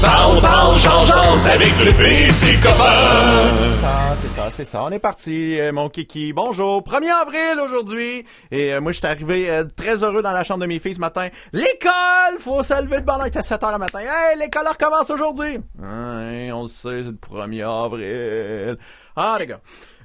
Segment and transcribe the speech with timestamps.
[0.00, 1.10] Parle, parle, change,
[1.46, 3.74] avec le PC copain.
[3.74, 4.84] Ça, c'est ça, c'est ça.
[4.84, 6.32] On est parti, euh, mon kiki.
[6.32, 6.82] Bonjour.
[6.82, 8.24] 1er avril aujourd'hui.
[8.52, 10.94] Et euh, moi, je suis arrivé euh, très heureux dans la chambre de mes filles
[10.94, 11.28] ce matin.
[11.52, 12.38] L'école!
[12.38, 13.26] Faut se lever de bonne heure.
[13.26, 13.98] Il était 7 heures le matin.
[13.98, 15.58] Hey, l'école recommence aujourd'hui.
[15.82, 18.78] Hein, on le sait, c'est le 1er avril.
[19.16, 19.60] Ah, les gars.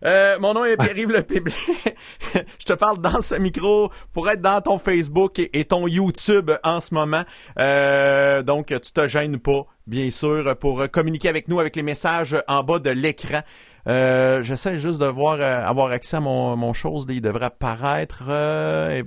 [0.06, 1.56] Euh, mon nom est Pierre-Yves Le Public.
[2.60, 6.52] je te parle dans ce micro pour être dans ton Facebook et, et ton YouTube
[6.64, 7.24] en ce moment.
[7.60, 12.36] Euh, donc, tu te gênes pas, bien sûr, pour communiquer avec nous avec les messages
[12.48, 13.41] en bas de l'écran.
[13.88, 17.05] Euh, J'essaie juste de voir euh, avoir accès à mon, mon chose.
[17.10, 19.04] Il devrait apparaître euh,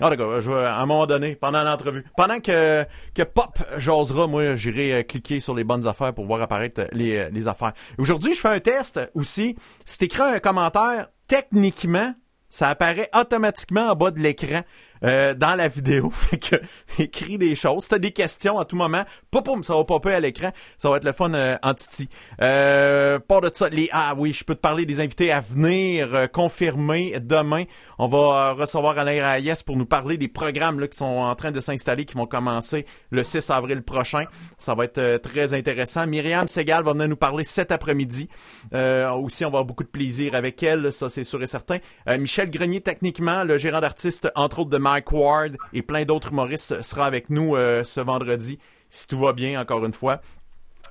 [0.00, 0.06] éventuellement.
[0.06, 2.04] Ah d'accord, je à un moment donné, pendant l'entrevue.
[2.16, 2.84] Pendant que,
[3.14, 7.16] que Pop j'osera, moi, j'irai euh, cliquer sur les bonnes affaires pour voir apparaître les,
[7.16, 7.72] euh, les affaires.
[7.98, 9.56] Aujourd'hui, je fais un test aussi.
[9.84, 12.12] Si t'écris un commentaire, techniquement,
[12.50, 14.62] ça apparaît automatiquement en bas de l'écran.
[15.04, 16.56] euh, dans la vidéo, fait que
[16.98, 17.84] écris des choses.
[17.84, 20.50] Si t'as des questions à tout moment, poum, ça va popper à l'écran.
[20.76, 22.08] Ça va être le fun euh, en titi.
[22.40, 26.14] Euh, part de ça, les ah oui, je peux te parler des invités à venir
[26.14, 27.64] euh, confirmer demain.
[28.00, 31.34] On va euh, recevoir Alain Reyes pour nous parler des programmes là, qui sont en
[31.34, 34.24] train de s'installer, qui vont commencer le 6 avril prochain.
[34.56, 36.06] Ça va être euh, très intéressant.
[36.06, 38.28] Myriam Segal va venir nous parler cet après-midi.
[38.72, 41.78] Euh, aussi, on va avoir beaucoup de plaisir avec elle, ça c'est sûr et certain.
[42.08, 46.30] Euh, Michel Grenier, techniquement, le gérant d'artiste, entre autres de Mike Ward et plein d'autres
[46.30, 50.20] humoristes, sera avec nous ce vendredi, si tout va bien, encore une fois.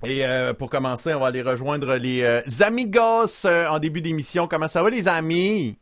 [0.04, 0.24] Et
[0.58, 4.48] pour commencer, on va aller rejoindre les amigos en début d'émission.
[4.48, 5.78] Comment ça va, les amis?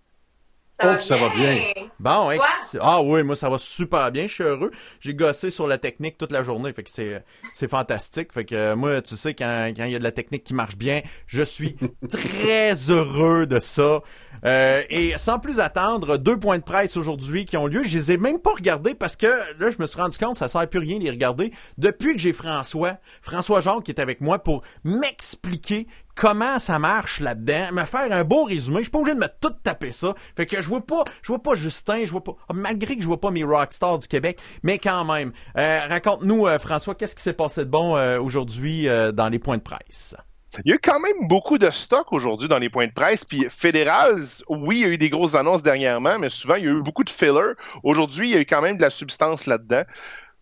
[0.84, 1.72] Oh, que ça va bien.
[2.00, 4.72] Bon, ex- ah oui, moi ça va super bien, je suis heureux.
[5.00, 7.24] J'ai gossé sur la technique toute la journée, fait que c'est
[7.54, 8.34] c'est fantastique.
[8.34, 10.76] Fait que moi, tu sais quand quand il y a de la technique qui marche
[10.76, 11.78] bien, je suis
[12.10, 14.02] très heureux de ça.
[14.44, 17.84] Euh, et sans plus attendre, deux points de presse aujourd'hui qui ont lieu.
[17.86, 20.50] Je les ai même pas regardés parce que là, je me suis rendu compte, ça
[20.50, 21.54] sert plus rien de les regarder.
[21.78, 27.20] Depuis que j'ai François, François Jean qui est avec moi pour m'expliquer comment ça marche
[27.20, 28.78] là-dedans, me faire un beau résumé.
[28.78, 30.16] Je suis pas obligé de me tout taper ça.
[30.36, 33.08] Fait que je vois pas, je vois pas Justin, je vois pas, malgré que je
[33.08, 35.34] vois pas mes rockstars du Québec, mais quand même.
[35.58, 39.58] Euh, raconte-nous, euh, François, qu'est-ce qui s'est passé de bon euh, aujourd'hui dans les points
[39.58, 40.16] de presse?
[40.64, 43.26] Il y a eu quand même beaucoup de stock aujourd'hui dans les points de presse.
[43.26, 46.68] Puis fédéral, oui, il y a eu des grosses annonces dernièrement, mais souvent, il y
[46.68, 47.54] a eu beaucoup de filler.
[47.84, 49.84] Aujourd'hui, il y a eu quand même de la substance là-dedans.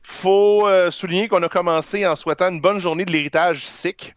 [0.04, 4.14] Faut souligner qu'on a commencé en souhaitant une bonne journée de l'héritage sikh.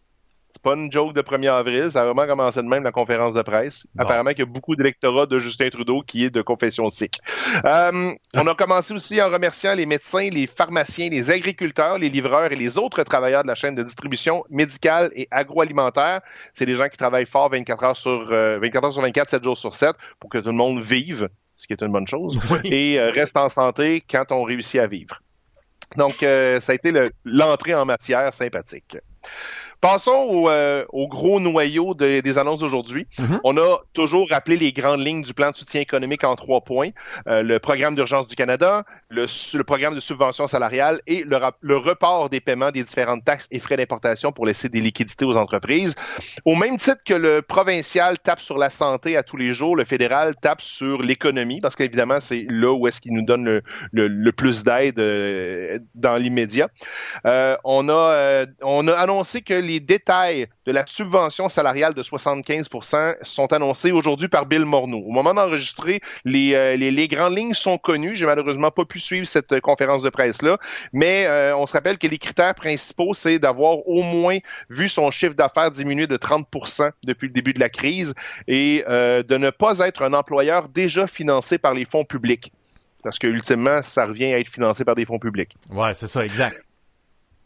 [0.67, 3.41] Pas une joke de 1er avril, ça a vraiment commencé de même la conférence de
[3.41, 3.87] presse.
[3.97, 7.19] Apparemment qu'il y a beaucoup d'électorats de Justin Trudeau qui est de confession sikh.
[7.63, 12.51] Euh, on a commencé aussi en remerciant les médecins, les pharmaciens, les agriculteurs, les livreurs
[12.51, 16.19] et les autres travailleurs de la chaîne de distribution médicale et agroalimentaire.
[16.53, 19.43] C'est des gens qui travaillent fort 24 heures sur euh, 24 heures sur 24, 7
[19.45, 22.37] jours sur 7 pour que tout le monde vive, ce qui est une bonne chose,
[22.51, 22.59] Oui.
[22.65, 25.21] et euh, reste en santé quand on réussit à vivre.
[25.95, 28.97] Donc, euh, ça a été le- l'entrée en matière sympathique.
[29.81, 33.05] Passons au, euh, au gros noyau de- des annonces d'aujourd'hui.
[33.19, 33.39] Mhm.
[33.43, 36.89] On a toujours rappelé les grandes lignes du plan de soutien économique en trois points.
[37.27, 41.77] Euh, le programme d'urgence du Canada, le, le programme de subvention salariale et le, le
[41.77, 45.95] report des paiements des différentes taxes et frais d'importation pour laisser des liquidités aux entreprises.
[46.45, 49.85] Au même titre que le provincial tape sur la santé à tous les jours, le
[49.85, 53.61] fédéral tape sur l'économie parce qu'évidemment, c'est là où est-ce qu'il nous donne le,
[53.91, 56.67] le- le plus d'aide euh, dans l'immédiat.
[57.25, 62.01] Euh, on, a, euh, on a annoncé que les détails de la subvention salariale de
[62.01, 62.67] 75
[63.23, 65.03] sont annoncés aujourd'hui par Bill Morneau.
[65.05, 68.15] Au moment d'enregistrer, les, euh, les, grandes lignes sont connues.
[68.15, 70.57] J'ai malheureusement pas pu suivre cette euh, conférence de presse-là,
[70.93, 74.37] mais euh, on se rappelle que les critères principaux, c'est d'avoir au moins
[74.69, 76.47] vu son chiffre d'affaires diminuer de 30
[77.03, 78.13] depuis le début de la crise
[78.47, 82.51] et de ne pas être un employeur déjà financé par les fonds publics.
[83.03, 85.55] Parce que ultimement, ça revient à être financé par des fonds publics.
[85.69, 86.57] Ouais, c'est ça, exact.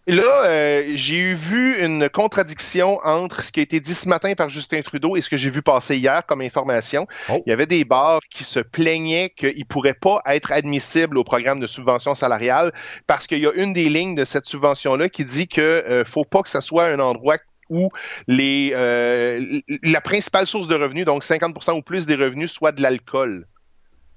[0.07, 4.33] Là, euh, j'ai eu vu une contradiction entre ce qui a été dit ce matin
[4.33, 7.07] par Justin Trudeau et ce que j'ai vu passer hier comme information.
[7.29, 7.43] Oh.
[7.45, 11.23] Il y avait des bars qui se plaignaient qu'ils ne pourraient pas être admissibles au
[11.23, 12.73] programme de subvention salariale
[13.05, 16.25] parce qu'il y a une des lignes de cette subvention-là qui dit que euh, faut
[16.25, 17.37] pas que ce soit un endroit
[17.69, 17.89] où
[18.27, 22.81] les, euh, la principale source de revenus, donc 50% ou plus des revenus, soit de
[22.81, 23.45] l'alcool.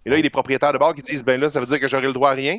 [0.06, 1.66] Et là, il y a des propriétaires de bars qui disent, ben là, ça veut
[1.66, 2.58] dire que j'aurai le droit à rien.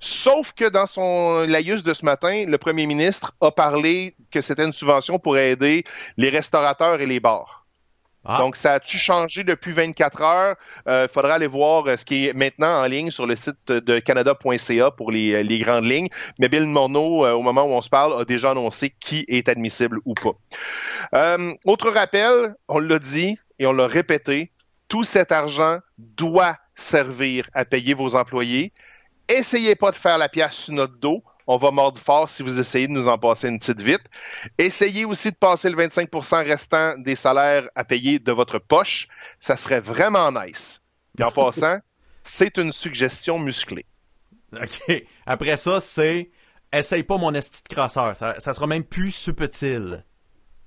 [0.00, 4.64] Sauf que dans son laïus de ce matin, le premier ministre a parlé que c'était
[4.64, 5.84] une subvention pour aider
[6.16, 7.64] les restaurateurs et les bars.
[8.24, 8.38] Ah.
[8.38, 10.56] Donc, ça a-tu changé depuis 24 heures?
[10.86, 13.98] Il faudra aller voir euh, ce qui est maintenant en ligne sur le site de
[13.98, 16.08] canada.ca pour les, les grandes lignes.
[16.38, 19.48] Mais Bill Morneau, euh, au moment où on se parle, a déjà annoncé qui est
[19.48, 20.32] admissible ou pas.
[21.14, 24.50] Euh, autre rappel, on l'a dit et on l'a répété,
[24.88, 28.72] tout cet argent doit servir à payer vos employés.
[29.28, 31.22] Essayez pas de faire la pièce sur notre dos.
[31.46, 34.02] on va mordre fort si vous essayez de nous en passer une petite vite.
[34.58, 39.08] Essayez aussi de passer le 25% restant des salaires à payer de votre poche.
[39.40, 40.80] Ça serait vraiment nice.
[41.18, 41.78] Et en passant,
[42.22, 43.86] c'est une suggestion musclée.
[44.52, 45.04] OK.
[45.26, 46.30] Après ça, c'est
[46.72, 48.16] essaye pas mon esti de crasseur.
[48.16, 50.04] Ça, ça sera même plus subtil.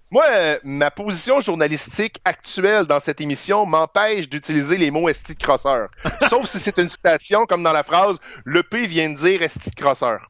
[0.10, 5.44] Moi, euh, ma position journalistique actuelle dans cette émission m'empêche d'utiliser les mots esti de
[5.44, 5.90] crosseur.
[6.30, 9.70] Sauf si c'est une citation comme dans la phrase Le P vient de dire esti
[9.70, 10.30] de crosseur.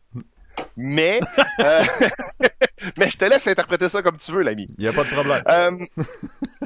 [0.75, 1.19] Mais,
[1.59, 1.83] euh,
[2.97, 4.67] mais je te laisse interpréter ça comme tu veux, l'ami.
[4.77, 5.43] Il n'y a pas de problème.
[5.47, 5.71] Euh,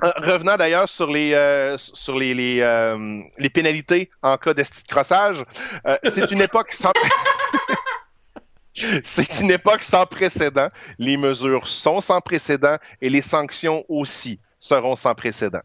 [0.03, 4.83] euh, revenant d'ailleurs sur les euh, sur les les, euh, les pénalités en cas d'esti
[4.83, 5.43] de crossage,
[5.85, 6.91] euh, c'est une époque sans
[9.03, 10.69] c'est une époque sans précédent.
[10.97, 15.61] Les mesures sont sans précédent et les sanctions aussi seront sans précédent.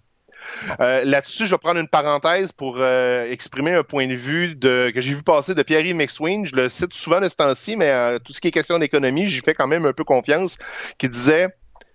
[0.80, 4.90] Euh, Là-dessus, je vais prendre une parenthèse pour euh, exprimer un point de vue de,
[4.94, 6.46] que j'ai vu passer de Pierre-Yves McSween.
[6.46, 9.26] Je le cite souvent de ce temps-ci, mais euh, tout ce qui est question d'économie,
[9.26, 10.56] j'y fais quand même un peu confiance,
[10.98, 11.48] qui disait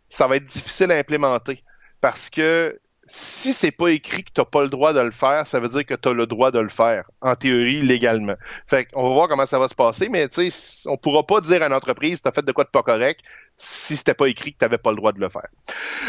[0.10, 1.64] ça va être difficile à implémenter
[2.02, 2.81] parce que
[3.14, 5.86] si c'est pas écrit que tu pas le droit de le faire, ça veut dire
[5.86, 8.36] que tu as le droit de le faire, en théorie, légalement.
[8.68, 11.42] Fait qu'on va voir comment ça va se passer, mais tu sais, on pourra pas
[11.42, 13.20] dire à une entreprise, t'as fait de quoi de pas correct,
[13.58, 15.48] si c'était pas écrit que t'avais pas le droit de le faire.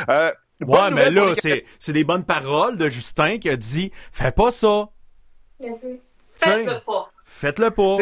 [0.09, 3.91] Euh, Ouais, mais là, les c'est, c'est des bonnes paroles de Justin qui a dit
[4.13, 4.89] Fais pas ça.
[6.37, 7.11] Faites-le pas.
[7.25, 7.97] Faites-le pas.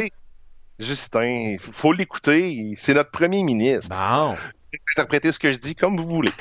[0.78, 3.96] Justin, faut l'écouter, c'est notre premier ministre.
[3.96, 4.36] Bon.
[4.96, 6.32] Interprétez ce que je dis comme vous voulez.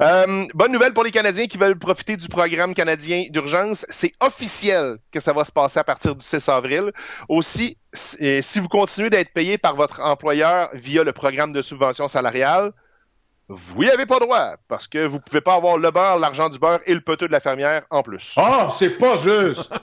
[0.00, 3.86] Euh, bonne nouvelle pour les Canadiens qui veulent profiter du programme canadien d'urgence.
[3.88, 6.92] C'est officiel que ça va se passer à partir du 6 avril.
[7.28, 12.72] Aussi, si vous continuez d'être payé par votre employeur via le programme de subvention salariale,
[13.48, 16.58] vous n'y avez pas droit parce que vous pouvez pas avoir le beurre, l'argent du
[16.58, 18.34] beurre et le poteux de la fermière en plus.
[18.36, 19.72] Ah, c'est pas juste!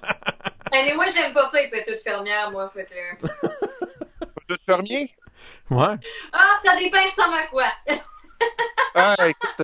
[0.71, 3.27] Anyway, j'aime pas ça, les petites fermières, moi, fait que...
[4.19, 5.09] Poteux de fermier?
[5.69, 5.95] Ouais.
[6.33, 7.65] Ah, ça dépend, ça va quoi?
[8.97, 9.61] Ah, écoute,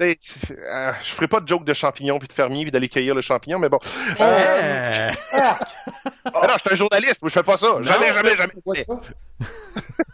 [0.00, 0.14] euh,
[0.50, 3.20] euh, je ferai pas de joke de champignons puis de fermier puis d'aller cueillir le
[3.22, 3.78] champignon, mais bon.
[4.20, 6.21] Euh, Eh.
[6.24, 7.82] Ah non, je suis un journaliste, moi je fais pas ça.
[7.82, 8.82] Jamais, jamais, jamais.
[8.82, 9.00] Ça?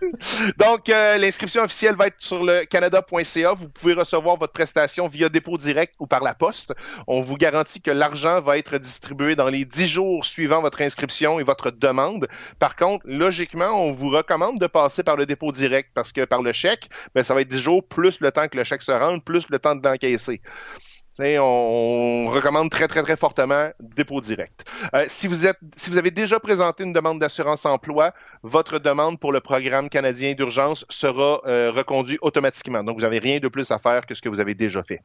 [0.59, 3.53] Donc, euh, l'inscription officielle va être sur le canada.ca.
[3.55, 6.73] Vous pouvez recevoir votre prestation via dépôt direct ou par la poste.
[7.07, 11.41] On vous garantit que l'argent va être distribué dans les dix jours suivant votre inscription
[11.41, 12.29] et votre demande.
[12.59, 16.43] Par contre, logiquement, on vous recommande de passer par le dépôt direct parce que par
[16.43, 18.93] le chèque, ben, ça va être dix jours plus le temps que le chèque se
[18.93, 20.41] rende, plus le temps de l'encaisser.
[21.21, 24.65] On recommande très, très, très fortement dépôt direct.
[24.95, 28.13] Euh, si, vous êtes, si vous avez déjà présenté une demande d'assurance emploi,
[28.43, 32.85] votre demande pour le programme canadien d'urgence sera euh, reconduite automatiquement.
[32.85, 35.03] Donc, vous n'avez rien de plus à faire que ce que vous avez déjà fait.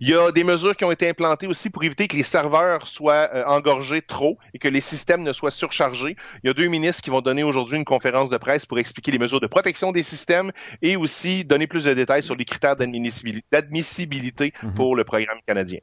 [0.00, 2.86] Il y a des mesures qui ont été implantées aussi pour éviter que les serveurs
[2.86, 6.16] soient euh, engorgés trop et que les systèmes ne soient surchargés.
[6.42, 9.10] Il y a deux ministres qui vont donner aujourd'hui une conférence de presse pour expliquer
[9.12, 12.76] les mesures de protection des systèmes et aussi donner plus de détails sur les critères
[12.76, 14.74] d'admissibilité Mhm.
[14.74, 15.78] pour le programme canadien.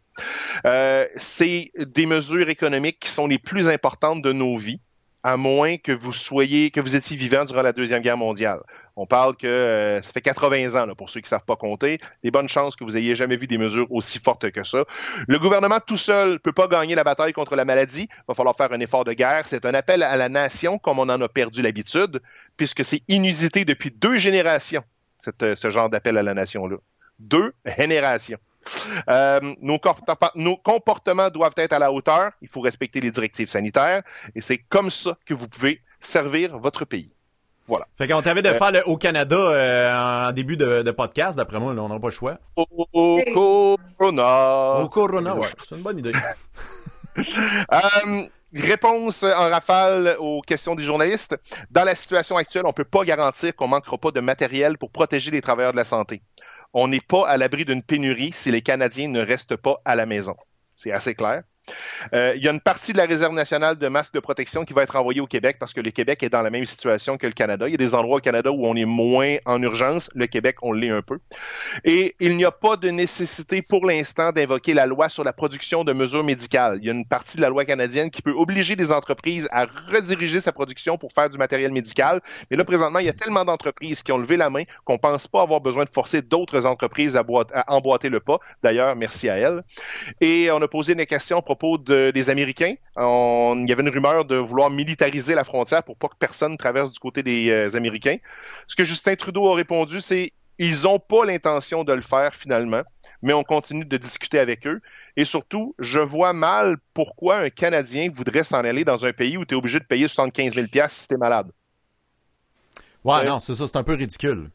[0.65, 4.79] Euh, C'est des mesures économiques qui sont les plus importantes de nos vies
[5.23, 8.59] à moins que vous soyez, que vous étiez vivant durant la Deuxième Guerre mondiale.
[9.01, 12.01] On parle que euh, ça fait 80 ans, là, pour ceux qui savent pas compter,
[12.21, 14.83] des bonnes chances que vous ayez jamais vu des mesures aussi fortes que ça.
[15.25, 18.09] Le gouvernement tout seul peut pas gagner la bataille contre la maladie.
[18.11, 19.45] Il va falloir faire un effort de guerre.
[19.47, 22.21] C'est un appel à la nation, comme on en a perdu l'habitude,
[22.57, 24.83] puisque c'est inusité depuis deux générations,
[25.43, 26.75] euh, ce genre d'appel à la nation-là.
[27.19, 28.39] Deux générations.
[29.09, 29.79] Euh, nos
[30.57, 32.33] comportements doivent être à la hauteur.
[32.41, 34.03] Il faut respecter les directives sanitaires.
[34.35, 37.13] Et c'est comme ça que vous pouvez servir votre pays.
[37.97, 41.37] Fait qu'on t'avait de Euh, faire le au Canada euh, en début de, de podcast,
[41.37, 42.37] d'après moi, là, on n'aura pas le choix.
[42.55, 44.79] Au corona.
[44.79, 45.47] Au Corona, ouais.
[45.67, 46.13] C'est une bonne idée.
[47.73, 48.23] Euh,
[48.53, 51.35] réponse en rafale aux questions des journalistes.
[51.69, 55.29] Dans la situation actuelle, on peut pas garantir qu'on manquera pas de matériel pour protéger
[55.29, 56.21] les travailleurs de la santé.
[56.73, 60.05] On n'est pas à l'abri d'une pénurie si les Canadiens ne restent pas à la
[60.05, 60.35] maison.
[60.75, 61.43] C'est assez clair.
[62.13, 64.73] Euh, il y a une partie de la réserve nationale de masques de protection qui
[64.73, 67.27] va être envoyée au Québec parce que le Québec est dans la même situation que
[67.27, 67.67] le Canada.
[67.67, 70.09] Il y a des endroits au Canada où on est moins en urgence.
[70.13, 71.19] Le Québec, on l'est un peu.
[71.83, 75.83] Et il n'y a pas de nécessité pour l'instant d'invoquer la loi sur la production
[75.83, 76.79] de mesures médicales.
[76.81, 79.65] Il y a une partie de la loi canadienne qui peut obliger les entreprises à
[79.65, 82.21] rediriger sa production pour faire du matériel médical.
[82.49, 85.27] Mais là, présentement, il y a tellement d'entreprises qui ont levé la main qu'on pense
[85.27, 87.23] pas avoir besoin de forcer d'autres entreprises à,
[87.67, 88.39] emboîter le pas.
[88.63, 89.63] D'ailleurs, merci à elles.
[90.21, 91.41] Et on a posé une question
[91.77, 92.75] de- des Américains.
[92.95, 96.57] On- il y avait une rumeur de vouloir militariser la frontière pour pas que personne
[96.57, 98.17] traverse du côté des euh, Américains.
[98.67, 102.81] Ce que Justin Trudeau a répondu, c'est ils n'ont pas l'intention de le faire finalement,
[103.21, 104.81] mais on continue de discuter avec eux.
[105.15, 109.45] Et surtout, je vois mal pourquoi un Canadien voudrait s'en aller dans un pays où
[109.45, 111.51] tu es obligé de payer 75 000 si tu es malade.
[113.03, 114.49] Ouais, non, c'est ça, c'est un peu ridicule.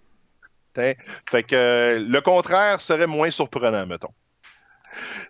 [0.75, 4.13] Fait que euh, le contraire serait moins surprenant, mettons.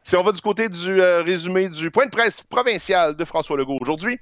[0.02, 3.56] Si on va du côté du euh, résumé du point de presse provincial de François
[3.56, 4.18] Legault aujourd'hui,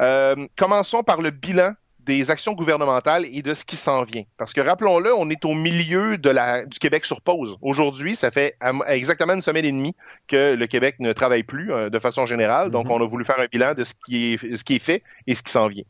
[0.00, 1.72] euh, commençons par le bilan
[2.08, 4.22] des actions gouvernementales et de ce qui s'en vient.
[4.38, 7.58] Parce que rappelons-le, on est au milieu de la, du Québec sur pause.
[7.60, 9.94] Aujourd'hui, ça fait exactement une semaine et demie
[10.26, 12.70] que le Québec ne travaille plus euh, de façon générale.
[12.70, 12.92] Donc, Mhm.
[12.92, 15.34] on a voulu faire un bilan de ce qui est, ce qui est fait et
[15.34, 15.84] ce qui s'en vient.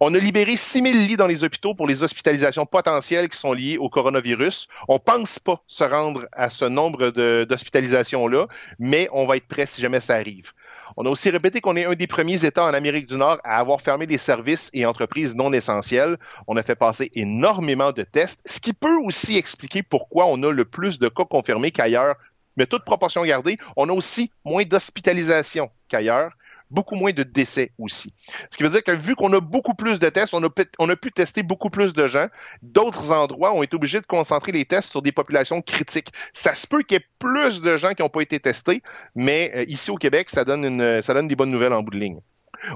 [0.00, 3.52] On a libéré 6 000 lits dans les hôpitaux pour les hospitalisations potentielles qui sont
[3.52, 4.68] liées au coronavirus.
[4.88, 7.10] On pense pas se rendre à ce nombre
[7.44, 8.46] d'hospitalisations-là,
[8.78, 10.52] mais on va être prêt si jamais ça arrive.
[11.00, 13.60] On a aussi répété qu'on est un des premiers États en Amérique du Nord à
[13.60, 16.18] avoir fermé des services et entreprises non essentielles.
[16.48, 20.50] On a fait passer énormément de tests, ce qui peut aussi expliquer pourquoi on a
[20.50, 22.16] le plus de cas confirmés qu'ailleurs.
[22.56, 26.32] Mais toute proportion gardée, on a aussi moins d'hospitalisations qu'ailleurs,
[26.70, 28.12] beaucoup moins de décès aussi.
[28.50, 30.66] Ce qui veut dire que vu qu'on a beaucoup plus de tests, on a, pu-
[30.78, 32.26] on a pu tester beaucoup plus de gens.
[32.62, 36.12] D'autres endroits ont été obligés de concentrer les tests sur des populations critiques.
[36.32, 38.82] Ça se peut qu'il y ait plus de gens qui n'ont pas été testés,
[39.14, 41.92] mais euh, ici au Québec, ça donne, une, ça donne des bonnes nouvelles en bout
[41.92, 42.20] de ligne.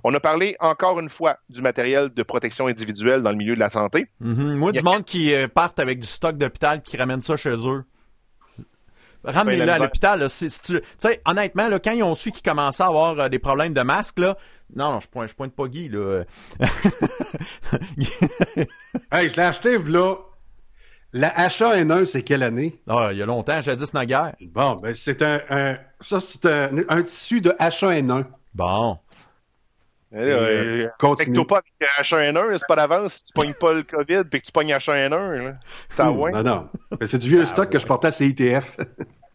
[0.04, 3.61] On a parlé encore une fois du matériel de protection individuelle dans le milieu de
[3.61, 4.06] la santé.
[4.20, 4.54] Mhm.
[4.54, 7.50] Moi, du a- monde qui euh, partent avec du stock d'hôpital qui ramènent ça chez
[7.66, 7.84] eux.
[9.24, 10.28] Ben, Ramenez-le la à l'hôpital.
[10.30, 13.28] Si- si tu sais, honnêtement, là, quand ils ont su qu'ils commençaient à avoir euh,
[13.28, 14.36] des problèmes de masque, là,
[14.74, 16.24] non, non, je pointe, je pointe pas Guy, là.
[19.12, 20.14] Hey, je l'ai acheté, là.
[21.14, 22.80] La H1N1, c'est quelle année?
[22.88, 24.32] Ah, il y a longtemps, jadis naguère.
[24.40, 28.24] Bon, ben, c'est un, un- ça, c'est un, un tissu de H1N1.
[28.54, 28.98] Bon.
[30.14, 31.47] Euh, euh, continue.
[31.47, 33.14] Pas avec H1N1, c'est pas d'avance.
[33.14, 35.54] Si tu pognes pas le COVID puis que tu pognes H1N1, là.
[35.97, 36.33] T'as ouais.
[36.33, 36.69] Non, non.
[37.04, 38.76] C'est du vieux stock que je portais à CITF.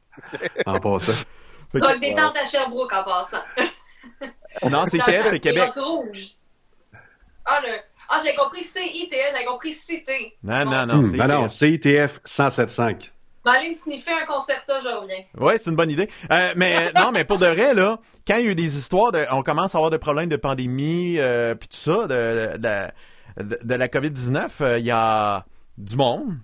[0.65, 1.13] en passant.
[1.73, 3.41] Donc, des tentes à Sherbrooke en passant.
[4.69, 5.71] non, c'est TF, c'est Québec.
[5.75, 6.27] Les rouges.
[7.45, 7.73] Ah, le...
[8.09, 10.37] ah j'ai compris CITL, j'ai compris CT.
[10.43, 11.51] Non, non, non, c'est non, non, TF.
[11.51, 13.11] CITF 107.5.
[13.51, 15.23] Vais aller me sniffer un concerta, je reviens.
[15.37, 16.09] Ouais, c'est une bonne idée.
[16.31, 19.11] Euh, mais non, mais pour de vrai, là, quand il y a eu des histoires,
[19.11, 23.43] de, on commence à avoir des problèmes de pandémie, euh, puis tout ça, de, de,
[23.43, 25.45] de, de la COVID-19, euh, il y a
[25.77, 26.37] du monde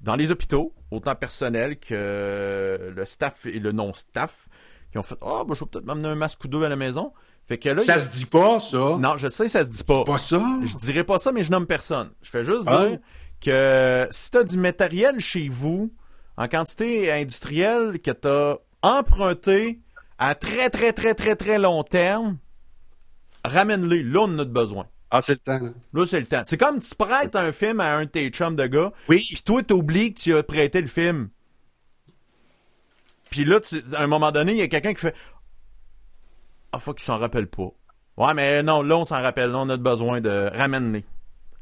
[0.00, 4.48] dans les hôpitaux, autant personnel que le staff et le non-staff,
[4.92, 6.76] qui ont fait «Ah, ben, je vais peut-être m'amener un masque ou deux à la
[6.76, 7.12] maison.»
[7.48, 8.96] Fait que là, Ça a- se dit pas, ça.
[8.98, 9.98] Non, je sais, ça se dit pas.
[10.06, 10.42] C'est pas ça?
[10.64, 12.10] Je dirais pas ça, mais je nomme personne.
[12.22, 12.86] Je fais juste Ah.
[12.86, 12.98] dire
[13.44, 15.92] que si t'as du matériel chez vous,
[16.36, 19.80] en quantité industrielle, que t'as emprunté
[20.18, 22.38] à très, très, très, très, très long terme,
[23.44, 24.02] ramène-les.
[24.02, 24.86] Là, on en a besoin.
[25.10, 25.58] Ah, c'est le temps.
[25.64, 25.70] là.
[25.92, 26.42] Là, c'est le temps.
[26.44, 29.24] C'est comme tu prêtes un film à un de tes chums de gars, Oui.
[29.28, 31.28] puis toi, t'oublies que tu as prêté le film.
[33.30, 35.14] Puis là, tu- à un moment donné, il y a quelqu'un qui fait
[36.72, 37.68] Ah, faut qu'il s'en rappelle pas.
[38.16, 39.50] Ouais, mais non, là, on s'en rappelle.
[39.50, 40.50] Là, on a de besoin de.
[40.54, 41.04] Ramène-les.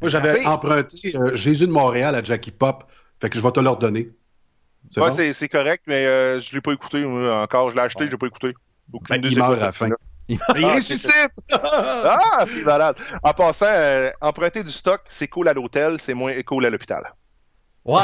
[0.00, 2.84] Moi, j'avais emprunté euh, Jésus de Montréal à Jackie Pop.
[3.20, 4.10] Fait que je vais te leur donner.
[4.90, 5.14] C'est Ouais, bon?
[5.48, 7.70] correct, mais euh, je l'ai pas écouté moi, encore.
[7.70, 8.54] Je l'ai acheté, je l'ai pas écouté.
[8.92, 9.88] Aucune Ben, il meurt à la fin.
[10.28, 11.32] Il- Il Ah, ressuscite!
[11.52, 12.96] Ah, c'est malade.
[13.22, 17.02] En passant, euh, emprunter du stock, c'est cool à l'hôtel, c'est moins cool à l'hôpital.
[17.84, 18.00] Ouais.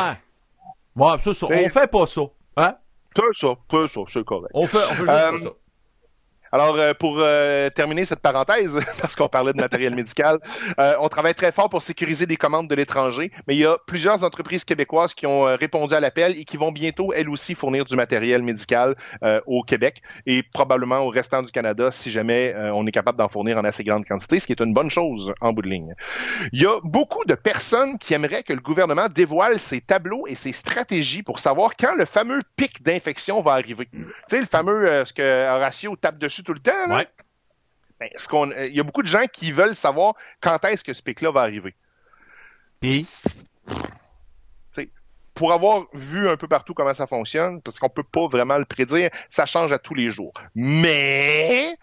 [0.97, 2.21] Ouais, ça, On fait pas ça.
[2.59, 2.75] Hein?
[3.17, 4.51] C'est ça, c'est ça, c'est correct.
[4.53, 5.51] On fait, on fait juste Euh, pas ça.
[6.53, 10.39] Alors, euh, pour euh, terminer cette parenthèse, parce qu'on parlait de matériel médical,
[10.81, 13.79] euh, on travaille très fort pour sécuriser des commandes de l'étranger, mais il y a
[13.87, 17.55] plusieurs entreprises québécoises qui ont euh, répondu à l'appel et qui vont bientôt, elles aussi,
[17.55, 22.53] fournir du matériel médical euh, au Québec et probablement au restant du Canada si jamais
[22.57, 24.91] euh, on est capable d'en fournir en assez grande quantité, ce qui est une bonne
[24.91, 25.95] chose en bout de ligne.
[26.53, 30.35] Il y a beaucoup de personnes qui aimeraient que le gouvernement dévoile ses tableaux et
[30.35, 33.89] ses stratégies pour savoir quand le fameux pic d'infection va arriver.
[33.93, 36.87] Tu sais, le fameux, ce que Horatio tape dessus tout le temps.
[36.89, 36.97] là.
[36.97, 37.09] Ouais.
[38.01, 40.83] Ben, ce qu'on, euh, il y a beaucoup de gens qui veulent savoir quand est-ce
[40.83, 41.75] que ce pic-là va arriver.
[42.81, 43.07] Puis,
[45.35, 48.67] Pour avoir vu un peu partout comment ça fonctionne, parce qu'on peut pas vraiment le
[48.67, 50.35] prédire, ça change à tous les jours.
[50.55, 51.75] Mais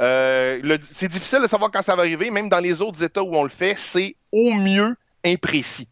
[0.00, 3.34] euh, c'est difficile de savoir quand ça va arriver, même dans les autres États où
[3.36, 4.96] on le fait, c'est au mieux
[5.26, 5.88] imprécis.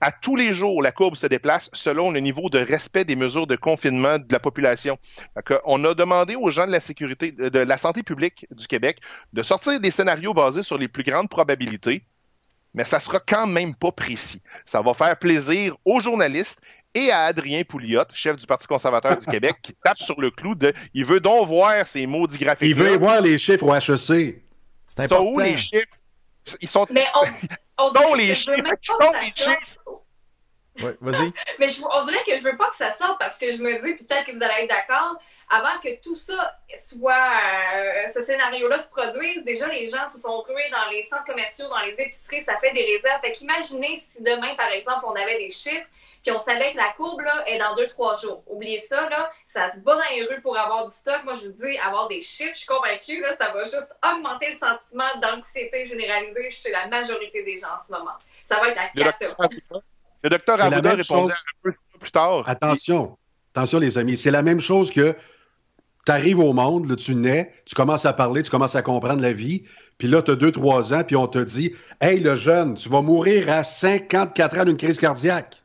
[0.00, 3.46] À tous les jours, la courbe se déplace selon le niveau de respect des mesures
[3.46, 4.98] de confinement de la population.
[5.64, 8.98] On a demandé aux gens de la sécurité, de de la santé publique du Québec
[9.32, 12.02] de sortir des scénarios basés sur les plus grandes probabilités,
[12.74, 14.42] mais ça sera quand même pas précis.
[14.64, 16.60] Ça va faire plaisir aux journalistes
[16.94, 20.54] et à Adrien Pouliot, chef du Parti conservateur du Québec, qui tape sur le clou
[20.54, 24.42] de «il veut donc voir ces maudits graphiques Il veut voir les chiffres au HEC.
[24.86, 25.24] c'est important.
[25.26, 25.96] où les chiffres?
[26.60, 26.86] Ils sont...
[26.90, 27.26] Mais on,
[27.78, 29.32] on les pas que les
[30.82, 31.32] Ouais, vas-y.
[31.58, 33.72] Mais je- on dirait que je veux pas que ça sorte parce que je me
[33.84, 35.16] dis, peut-être que vous allez être d'accord,
[35.48, 37.14] avant que tout ça soit,
[37.76, 41.68] euh, ce scénario-là se produise, déjà les gens se sont rués dans les centres commerciaux,
[41.68, 43.20] dans les épiceries, ça fait des réserves.
[43.20, 45.86] Fait qu'imaginez si demain, par exemple, on avait des chiffres,
[46.24, 48.42] puis on savait que la courbe là, est dans deux, trois jours.
[48.48, 51.22] Oubliez ça, là, ça se bat dans les rues pour avoir du stock.
[51.22, 54.48] Moi, je vous dis, avoir des chiffres, je suis convaincue, là, ça va juste augmenter
[54.50, 58.16] le sentiment d'anxiété généralisée chez la majorité des gens en ce moment.
[58.44, 59.80] Ça va être la Arruda-
[60.26, 61.42] le docteur C'est la Arruda même répondait chose.
[61.64, 62.42] un peu plus tard.
[62.46, 63.16] Attention,
[63.54, 65.14] attention les amis, c'est la même chose que
[66.04, 69.20] tu arrives au monde, là, tu nais, tu commences à parler, tu commences à comprendre
[69.22, 69.64] la vie,
[69.98, 73.02] puis là, tu as 2-3 ans, puis on te dit Hey, le jeune, tu vas
[73.02, 75.62] mourir à 54 ans d'une crise cardiaque.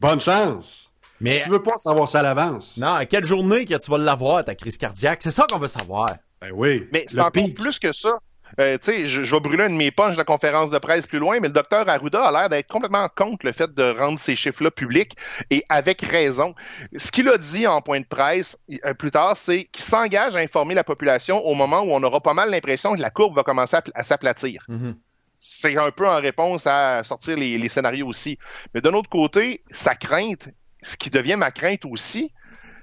[0.00, 0.90] Bonne chance.
[1.20, 2.76] Mais Tu veux pas savoir ça à l'avance.
[2.76, 5.20] non, à quelle journée que tu vas l'avoir, ta crise cardiaque?
[5.22, 6.08] C'est ça qu'on veut savoir.
[6.42, 6.86] Ben oui.
[6.92, 7.54] Mais c'est le encore pic.
[7.56, 8.18] plus que ça.
[8.60, 10.78] Euh, tu sais, je, je vais brûler un de mes punches de la conférence de
[10.78, 13.98] presse plus loin, mais le docteur Arruda a l'air d'être complètement contre le fait de
[13.98, 15.16] rendre ces chiffres-là publics
[15.50, 16.54] et avec raison.
[16.96, 20.38] Ce qu'il a dit en point de presse euh, plus tard, c'est qu'il s'engage à
[20.38, 23.42] informer la population au moment où on aura pas mal l'impression que la courbe va
[23.42, 24.64] commencer à, pl- à s'aplatir.
[24.68, 24.96] Mhm.
[25.42, 28.38] C'est un peu en réponse à sortir les, les scénarios aussi.
[28.72, 30.48] Mais d'un autre côté, sa crainte,
[30.80, 32.32] ce qui devient ma crainte aussi,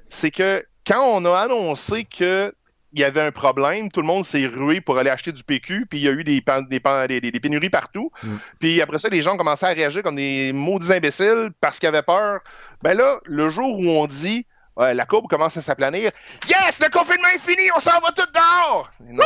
[0.10, 2.54] c'est que quand on a annoncé que
[2.94, 5.86] il y avait un problème, tout le monde s'est rué pour aller acheter du PQ,
[5.86, 8.12] puis il y a eu des, pan- des, pan- des- des- des pénuries partout.
[8.24, 8.36] Mm.
[8.60, 12.02] Puis après ça, les gens commençaient à réagir comme des maudits imbéciles parce qu'ils avaient
[12.04, 12.40] peur.
[12.82, 14.46] Ben là, le jour où on dit
[14.78, 16.12] Ouais, la courbe commence à s'aplanir.
[16.48, 18.90] Yes, le confinement est fini, on s'en va tout dehors!
[19.02, 19.24] Non!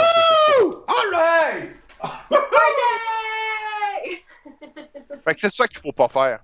[5.24, 6.40] Fait que c'est ça qu'il faut pas faire.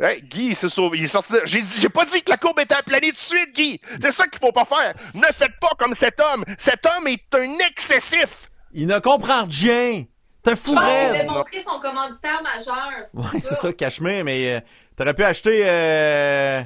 [0.00, 0.98] Hey, Guy, il s'est sauvé.
[0.98, 1.40] Il est sorti de...
[1.44, 3.80] J'ai dit, j'ai pas dit que la courbe était aplanée tout de suite, Guy.
[4.00, 4.94] C'est ça qu'il faut pas faire.
[5.14, 6.44] Ne faites pas comme cet homme.
[6.56, 8.48] Cet homme est un excessif.
[8.72, 10.04] Il ne comprend rien.
[10.42, 11.10] T'es un fou Je pense qu'il raide.
[11.10, 12.90] voulait montrer son commanditaire majeur.
[13.14, 14.60] Ouais, c'est ça, Cachemire, mais euh,
[14.96, 16.62] t'aurais pu acheter euh,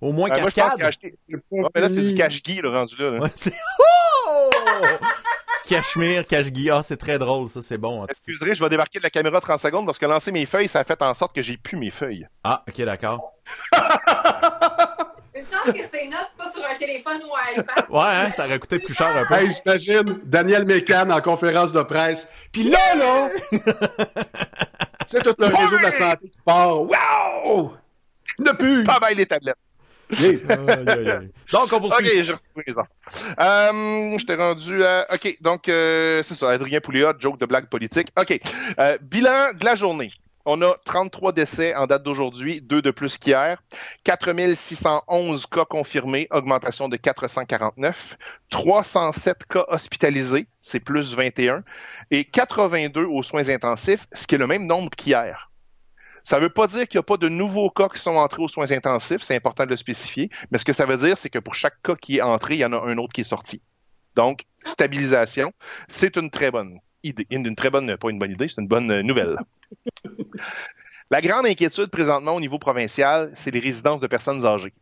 [0.00, 0.88] au moins Euh, moi, je pense qu'il a Cascade.
[0.88, 1.14] acheté.
[1.50, 3.10] Ouais, mais là, c'est du cash-Guy, le rendu là.
[3.10, 3.18] là.
[3.20, 3.52] Ouais, c'est...
[4.28, 4.50] Oh!
[5.68, 6.70] Cachemire, Cache-Guy.
[6.70, 8.02] Ah, c'est très drôle, ça, c'est bon.
[8.02, 8.30] hein, Titi.
[8.30, 10.80] Excuserai, je vais débarquer de la caméra 30 secondes parce que lancer mes feuilles, ça
[10.80, 12.26] a fait en sorte que j'ai plus mes feuilles.
[12.44, 13.32] Ah, ok, d'accord.
[15.34, 17.84] Une chance que c'est notes, c'est pas sur un téléphone ou un iPad.
[17.90, 19.34] Ouais, hein, ça aurait coûté plus cher un peu.
[19.34, 22.28] Hey, j'imagine Daniel Mécan en conférence de presse.
[22.52, 23.58] Puis là, là, tu
[25.06, 26.80] sais, tout le réseau de la santé qui part.
[26.80, 27.74] Wow!
[28.38, 28.82] Ne plus!
[28.84, 29.56] Pas mal les tablettes.
[30.18, 30.40] Aïe.
[31.52, 32.30] Donc, on Ok, poursuit.
[32.30, 32.88] repris les enfants.
[33.40, 35.06] Euh, je t'ai rendu à...
[35.12, 38.08] Ok, donc euh, c'est ça, Adrien Pouliot, joke de blague politique.
[38.18, 38.38] Ok,
[38.78, 40.12] euh, bilan de la journée.
[40.48, 43.60] On a 33 décès en date d'aujourd'hui, deux de plus qu'hier.
[44.04, 48.16] 4611 cas confirmés, augmentation de 449.
[48.50, 51.64] 307 cas hospitalisés, c'est plus 21.
[52.12, 55.45] Et 82 aux soins intensifs, ce qui est le même nombre qu'hier.
[56.26, 58.42] Ça ne veut pas dire qu'il n'y a pas de nouveaux cas qui sont entrés
[58.42, 61.30] aux soins intensifs, c'est important de le spécifier, mais ce que ça veut dire, c'est
[61.30, 63.24] que pour chaque cas qui est entré, il y en a un autre qui est
[63.24, 63.62] sorti.
[64.16, 65.52] Donc, stabilisation,
[65.88, 67.28] c'est une très bonne idée.
[67.30, 69.36] Une, très bonne, pas une bonne idée, c'est une bonne nouvelle.
[71.12, 74.74] La grande inquiétude présentement au niveau provincial, c'est les résidences de personnes âgées.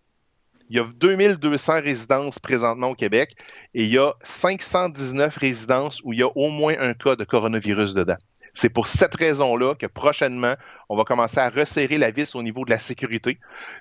[0.70, 3.36] Il y a 2200 résidences présentement au Québec
[3.74, 7.24] et il y a 519 résidences où il y a au moins un cas de
[7.24, 8.16] coronavirus dedans.
[8.54, 10.54] C'est pour cette raison-là que prochainement,
[10.88, 13.38] on va commencer à resserrer la vis au niveau de la sécurité,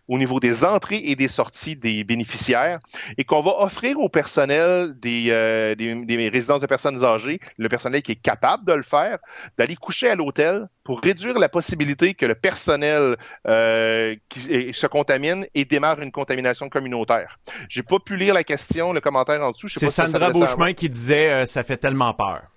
[0.07, 2.79] au niveau des entrées et des sorties des bénéficiaires,
[3.17, 7.69] et qu'on va offrir au personnel des, euh, des, des résidences de personnes âgées, le
[7.69, 9.19] personnel qui est capable de le faire,
[9.57, 13.15] d'aller coucher à l'hôtel pour réduire la possibilité que le personnel
[13.47, 17.39] euh, qui se contamine et démarre une contamination communautaire.
[17.69, 19.67] J'ai pas pu lire la question, le commentaire en dessous.
[19.69, 20.45] C'est si ça Sandra moi.
[20.45, 22.52] Beauchemin qui disait euh, ça fait tellement peur.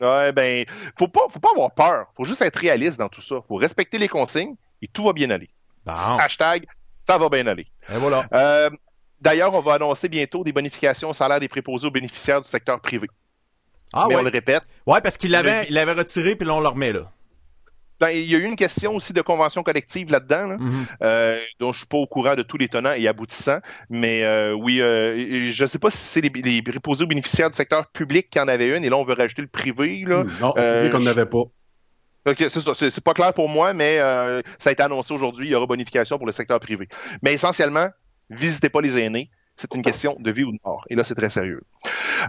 [0.00, 0.64] Ouais, ben,
[0.96, 2.06] faut pas, faut pas avoir peur.
[2.16, 3.36] Faut juste être réaliste dans tout ça.
[3.46, 5.50] Faut respecter les consignes et tout va bien aller.
[5.84, 5.92] Bon.
[5.92, 7.66] Hashtag, ça va bien aller.
[7.92, 8.26] Et voilà.
[8.32, 8.70] Euh,
[9.20, 12.80] D'ailleurs, on va annoncer bientôt des bonifications au salaire des préposés aux bénéficiaires du secteur
[12.80, 13.08] privé.
[13.92, 14.30] Ah Mais on le ouais.
[14.30, 17.10] répète, Ouais, parce qu'il l'avait, il l'avait retiré, puis là, on le remet, là.
[18.00, 20.86] Ben, il y a eu une question aussi de convention collective là-dedans, là, Mhm.
[21.02, 23.58] euh, dont je suis pas au courant de tous les tenants et aboutissants.
[23.90, 27.56] Mais euh, oui, euh, je sais pas si c'est les, les préposés aux bénéficiaires du
[27.56, 30.04] secteur public qui en avaient une, et là, on veut rajouter le privé.
[30.06, 30.24] Là.
[30.40, 31.42] Non, Euh, lui qu'on n'avait pas.
[32.26, 35.14] Ok, c'est ça, c'est c'est pas clair pour moi, mais euh, ça a été annoncé
[35.14, 36.88] aujourd'hui, il y aura bonification pour le secteur privé.
[37.22, 37.88] Mais essentiellement,
[38.28, 39.30] visitez pas les aînés.
[39.58, 40.84] C'est une question de vie ou de mort.
[40.88, 41.62] Et là, c'est très sérieux.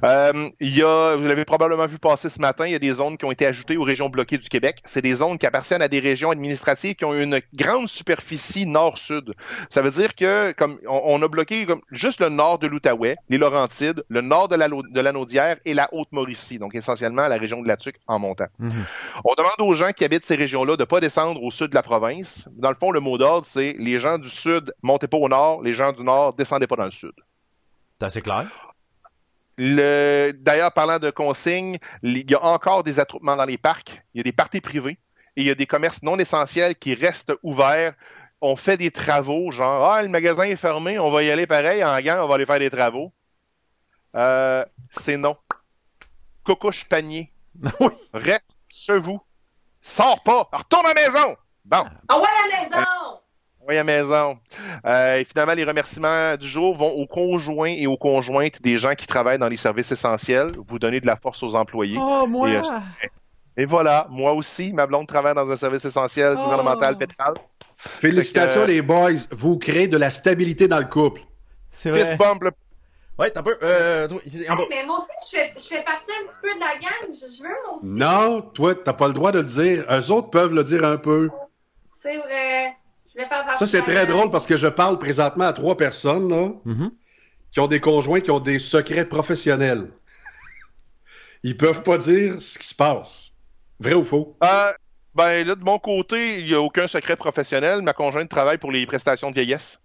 [0.04, 2.92] Euh, il y a, vous l'avez probablement vu passer ce matin, il y a des
[2.92, 4.82] zones qui ont été ajoutées aux régions bloquées du Québec.
[4.86, 9.34] C'est des zones qui appartiennent à des régions administratives qui ont une grande superficie nord-sud.
[9.70, 13.16] Ça veut dire que comme on, on a bloqué comme, juste le nord de l'Outaouais,
[13.30, 17.38] les Laurentides, le nord de la, de la Naudière et la Haute-Mauricie, donc essentiellement la
[17.38, 18.48] région de la Tuque en montant.
[18.58, 18.86] Mhm.
[19.24, 21.84] On demande aux gens qui habitent ces régions-là de pas descendre au sud de la
[21.84, 22.48] province.
[22.54, 25.62] Dans le fond, le mot d'ordre, c'est les gens du sud, montez pas au nord,
[25.62, 27.12] les gens du nord, descendez pas dans le sud.
[28.00, 28.48] C'est assez clair?
[29.58, 30.32] Le...
[30.32, 34.02] D'ailleurs, parlant de consignes, il y a encore des attroupements dans les parcs.
[34.14, 34.98] Il y a des parties privées
[35.36, 37.94] et il y a des commerces non essentiels qui restent ouverts.
[38.42, 41.84] On fait des travaux, genre, ah, le magasin est fermé, on va y aller pareil,
[41.84, 43.12] en gang, on va aller faire des travaux.
[44.16, 45.36] Euh, c'est non.
[46.46, 47.34] Cocouche panier.
[47.82, 47.90] oui.
[48.14, 49.20] Reste chez vous.
[49.82, 50.48] Sors pas.
[50.54, 51.36] Retourne à la maison.
[51.66, 51.86] Bon.
[52.08, 52.99] Ah ouais, à la maison!
[53.70, 54.40] Oui, à la maison.
[54.86, 58.96] Euh, et finalement, les remerciements du jour vont aux conjoints et aux conjointes des gens
[58.96, 60.48] qui travaillent dans les services essentiels.
[60.68, 61.98] Vous donnez de la force aux employés.
[62.00, 62.50] Oh, moi!
[62.50, 62.62] Et, euh,
[63.58, 66.44] Et voilà, moi aussi, ma blonde travaille dans un service essentiel Oh.
[66.44, 67.36] gouvernemental pétrole.
[67.78, 69.12] Félicitations, que, euh, les boys.
[69.32, 71.22] Vous créez de la stabilité dans le couple.
[71.72, 72.16] C'est Fist vrai.
[72.18, 72.52] bump, le-
[73.20, 73.58] Ouais, t'as un peu.
[73.62, 74.08] Euh,
[74.70, 77.14] mais moi aussi, je fais, je fais partie un petit peu de la gang.
[77.14, 77.86] Je, je veux, moi aussi.
[77.88, 79.84] Non, toi, t'as pas le droit de le dire.
[79.92, 81.30] Eux autres peuvent le dire un peu.
[81.94, 82.76] C'est vrai.
[83.20, 85.76] Je vais faire partie Ça, c'est très drôle parce que je parle présentement à trois
[85.76, 86.92] personnes là, Mhm.
[87.52, 89.92] qui ont des conjoints qui ont des secrets professionnels.
[91.44, 93.32] Ils peuvent pas dire ce qui se passe.
[93.82, 94.38] Vrai ou faux?
[94.44, 94.72] Euh,
[95.16, 97.82] ben là, de mon côté, il n'y a aucun secret professionnel.
[97.82, 99.82] Ma conjointe travaille pour les prestations de vieillesse.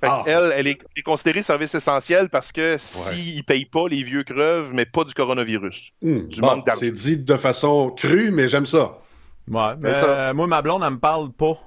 [0.00, 0.22] Fait Ah.
[0.26, 4.02] Elle, elle est, elle est considérée service essentiel parce que s'ils ne payent pas, les
[4.02, 5.90] vieux crevent, mais pas du coronavirus.
[6.00, 6.80] Hmm, Du bon, manque d'argent.
[6.80, 8.98] c'est dit de façon crue, mais j'aime ça.
[9.48, 10.30] Ouais, mais ça.
[10.30, 11.58] euh, moi, ma blonde, elle me parle pas.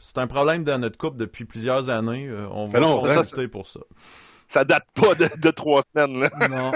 [0.00, 2.26] C'est un problème dans notre couple depuis plusieurs années.
[2.26, 3.80] Euh, on va non, consulter pour ça.
[4.46, 6.20] Ça date pas de, de trois semaines.
[6.20, 6.30] Là.
[6.48, 6.72] Non.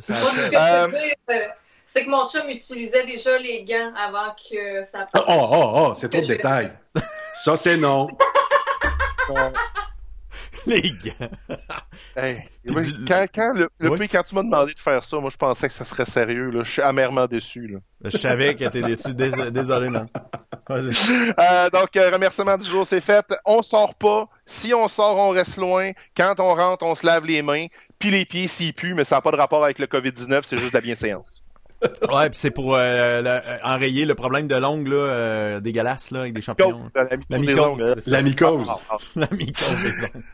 [0.00, 0.98] Ça, ça Moi, que Euh,
[1.30, 1.48] euh,
[1.84, 6.08] c'est que mon chum utilisait déjà les gants avant que ça Oh, oh, oh, c'est
[6.08, 6.72] trop de Que détails.
[7.34, 8.08] Ça, c'est non.
[10.66, 10.82] Les.
[12.16, 13.98] Hey, oui, du- quand, quand, le, le Oui?
[13.98, 16.48] pire, quand tu m'as demandé de faire ça, moi je pensais que ça serait sérieux.
[16.50, 16.62] Là.
[16.64, 17.66] Je suis amèrement déçu.
[17.68, 17.78] Là.
[18.04, 19.12] Je savais qu'elle était déçue.
[19.14, 20.08] Dés- Désolé, man.
[20.70, 23.24] Euh, donc, euh, remerciement du jour, c'est fait.
[23.44, 24.28] On sort pas.
[24.44, 25.92] Si on sort, on reste loin.
[26.16, 27.66] Quand on rentre, on se lave les mains.
[27.98, 30.58] Puis les pieds s'ils puent, mais ça n'a pas de rapport avec le COVID-19, c'est
[30.58, 31.26] juste la bienséance.
[32.10, 36.20] Ouais, puis c'est pour euh, le- enrayer le problème de l'ongle là, euh, dégueulasse là,
[36.20, 36.90] avec des champignons.
[37.28, 38.10] La mycose des.
[38.10, 38.68] La mycose.
[38.90, 38.96] Ah.
[39.16, 40.24] La mycose des ongles.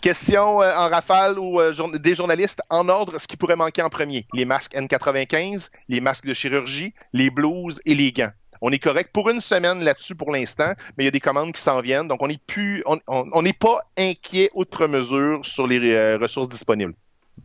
[0.00, 3.82] Question euh, en rafale ou euh, jour- des journalistes en ordre, ce qui pourrait manquer
[3.82, 4.26] en premier.
[4.32, 8.30] Les masques N95, les masques de chirurgie, les blouses et les gants.
[8.60, 11.52] On est correct pour une semaine là-dessus pour l'instant, mais il y a des commandes
[11.52, 15.92] qui s'en viennent, donc on n'est plus, on- n'est pas inquiet outre mesure sur les
[15.92, 16.94] euh, ressources disponibles.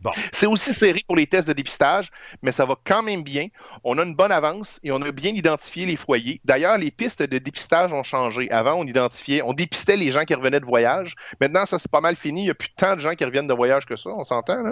[0.00, 0.10] Bon.
[0.32, 3.48] C'est aussi serré pour les tests de dépistage, mais ça va quand même bien.
[3.84, 6.40] On a une bonne avance et on a bien identifié les foyers.
[6.46, 8.50] D'ailleurs, les pistes de dépistage ont changé.
[8.50, 11.14] Avant, on identifiait, on dépistait les gens qui revenaient de voyage.
[11.42, 12.40] Maintenant, ça c'est pas mal fini.
[12.40, 14.64] Il n'y a plus tant de gens qui reviennent de voyage que ça, on s'entend.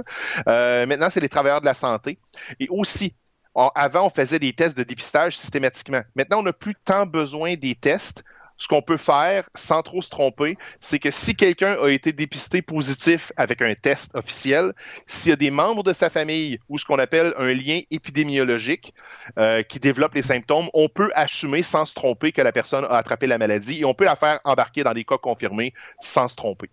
[0.48, 2.18] Euh, maintenant, c'est les travailleurs de la santé.
[2.59, 3.14] Et aussi,
[3.55, 6.03] avant, on faisait des tests de dépistage systématiquement.
[6.15, 8.25] Maintenant, on n'a plus tant besoin des tests.
[8.57, 12.61] Ce qu'on peut faire, sans trop se tromper, c'est que si quelqu'un a été dépisté
[12.61, 14.75] positif avec un test officiel,
[15.07, 18.93] s'il y a des membres de sa famille ou ce qu'on appelle un lien épidémiologique
[19.39, 22.99] euh, qui développe les symptômes, on peut assumer sans se tromper que la personne a
[22.99, 26.37] attrapé la maladie et on peut la faire embarquer dans des cas confirmés sans se
[26.37, 26.69] tromper.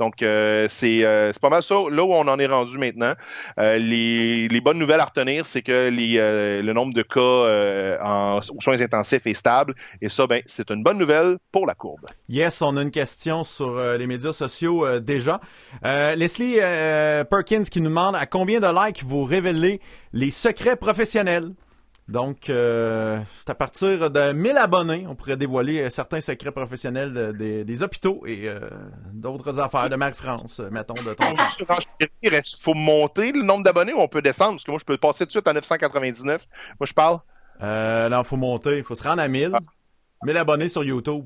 [0.00, 3.12] Donc, euh, c'est euh, c'est pas mal ça, là où on en est rendu maintenant.
[3.58, 8.80] Euh, les, les bonnes nouvelles à retenir, c'est que le nombre de cas aux soins
[8.80, 9.74] intensifs est stable.
[10.00, 12.06] Et ça, ben, c'est une bonne nouvelle pour la courbe.
[12.30, 15.40] Yes, on a une question sur les médias sociaux déjà.
[15.84, 16.56] Leslie
[17.30, 19.80] Perkins qui nous demande à combien de likes vous révélez
[20.14, 21.50] les secrets professionnels?
[22.10, 27.12] Donc, euh, c'est à partir de 1000 abonnés, on pourrait dévoiler euh, certains secrets professionnels
[27.14, 28.58] de- des, des hôpitaux et euh,
[29.12, 31.24] d'autres affaires de Marie-France, euh, mettons, de ton
[32.00, 34.54] Il faut monter le nombre d'abonnés ou on peut descendre?
[34.54, 36.46] Parce que moi, je peux passer tout de suite à 999.
[36.80, 37.20] Moi, je parle.
[37.62, 39.52] Euh, non, faut monter, il faut se rendre à 1000.
[40.24, 41.24] 1000 abonnés sur YouTube.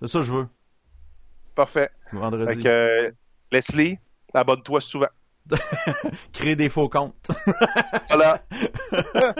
[0.00, 0.48] C'est ça que je veux,
[1.54, 1.90] Parfait.
[2.12, 2.54] vendredi.
[2.54, 3.10] Fait que, euh,
[3.52, 3.98] Leslie,
[4.32, 5.08] abonne-toi souvent.
[6.32, 7.28] Créer des faux comptes.
[8.08, 8.40] Voilà.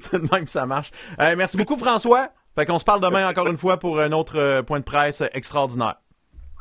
[0.00, 0.90] C'est de même que ça marche.
[1.20, 2.28] Euh, merci beaucoup, François.
[2.54, 5.22] Fait qu'on se parle demain encore une fois pour un autre euh, point de presse
[5.32, 5.96] extraordinaire.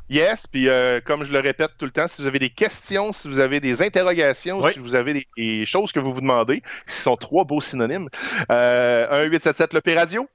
[0.09, 3.13] Yes, puis euh, comme je le répète tout le temps, si vous avez des questions,
[3.13, 4.71] si vous avez des interrogations, Oui.
[4.73, 8.09] si vous avez des, des choses que vous vous demandez, qui sont trois beaux synonymes,
[8.51, 10.27] euh, 1 877 le Radio,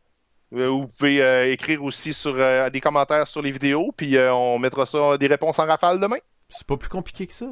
[0.55, 2.35] Euh, vous pouvez euh, écrire aussi sur
[2.71, 6.19] des commentaires sur les vidéos, puis on mettra ça des réponses en rafale demain.
[6.49, 7.47] C'est pas plus compliqué que ça.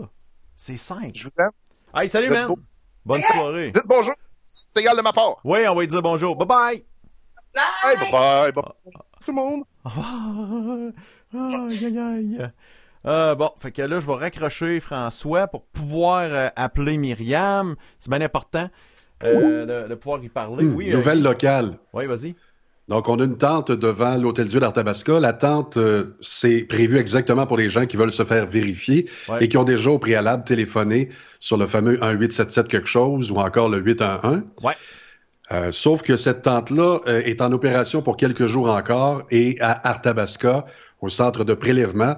[0.56, 1.10] C'est simple.
[1.14, 1.50] Je vous aime.
[1.94, 2.48] Hey, salut, man!
[2.48, 2.58] beau.
[3.04, 3.72] Bonne soirée.
[3.72, 4.14] Dites bonjour.
[4.46, 5.36] C'est égal de ma part.
[5.44, 6.36] Oui, on va lui dire bonjour.
[6.36, 6.84] Bye bye!
[7.84, 8.10] Hey, Bye!
[8.10, 8.52] bye bye.
[8.52, 8.64] bye.
[9.24, 9.62] Tout le monde.
[9.84, 10.92] Au revoir.
[11.68, 12.50] Aïe, aïe, aïe.
[13.06, 17.76] Euh, bon, fait que là, je vais raccrocher François pour pouvoir euh, appeler Myriam.
[18.00, 18.70] C'est bien important
[19.22, 20.64] euh, de, de pouvoir y parler.
[20.64, 21.78] Hum, oui, euh, nouvelle locale.
[21.92, 22.34] oui, vas-y.
[22.88, 25.18] Donc, on a une tente devant l'Hôtel Dieu d'Arthabasca.
[25.18, 29.38] La tente, euh, c'est prévu exactement pour les gens qui veulent se faire vérifier Ouais.
[29.44, 31.08] et qui ont déjà au préalable téléphoné
[31.40, 34.42] sur le fameux 1877 quelque chose ou encore le 811.
[34.62, 34.74] Ouais.
[35.52, 39.88] Euh, sauf que cette tente-là euh, est en opération pour quelques jours encore et à
[39.88, 40.66] Arthabasca,
[41.00, 42.16] au centre de prélèvement,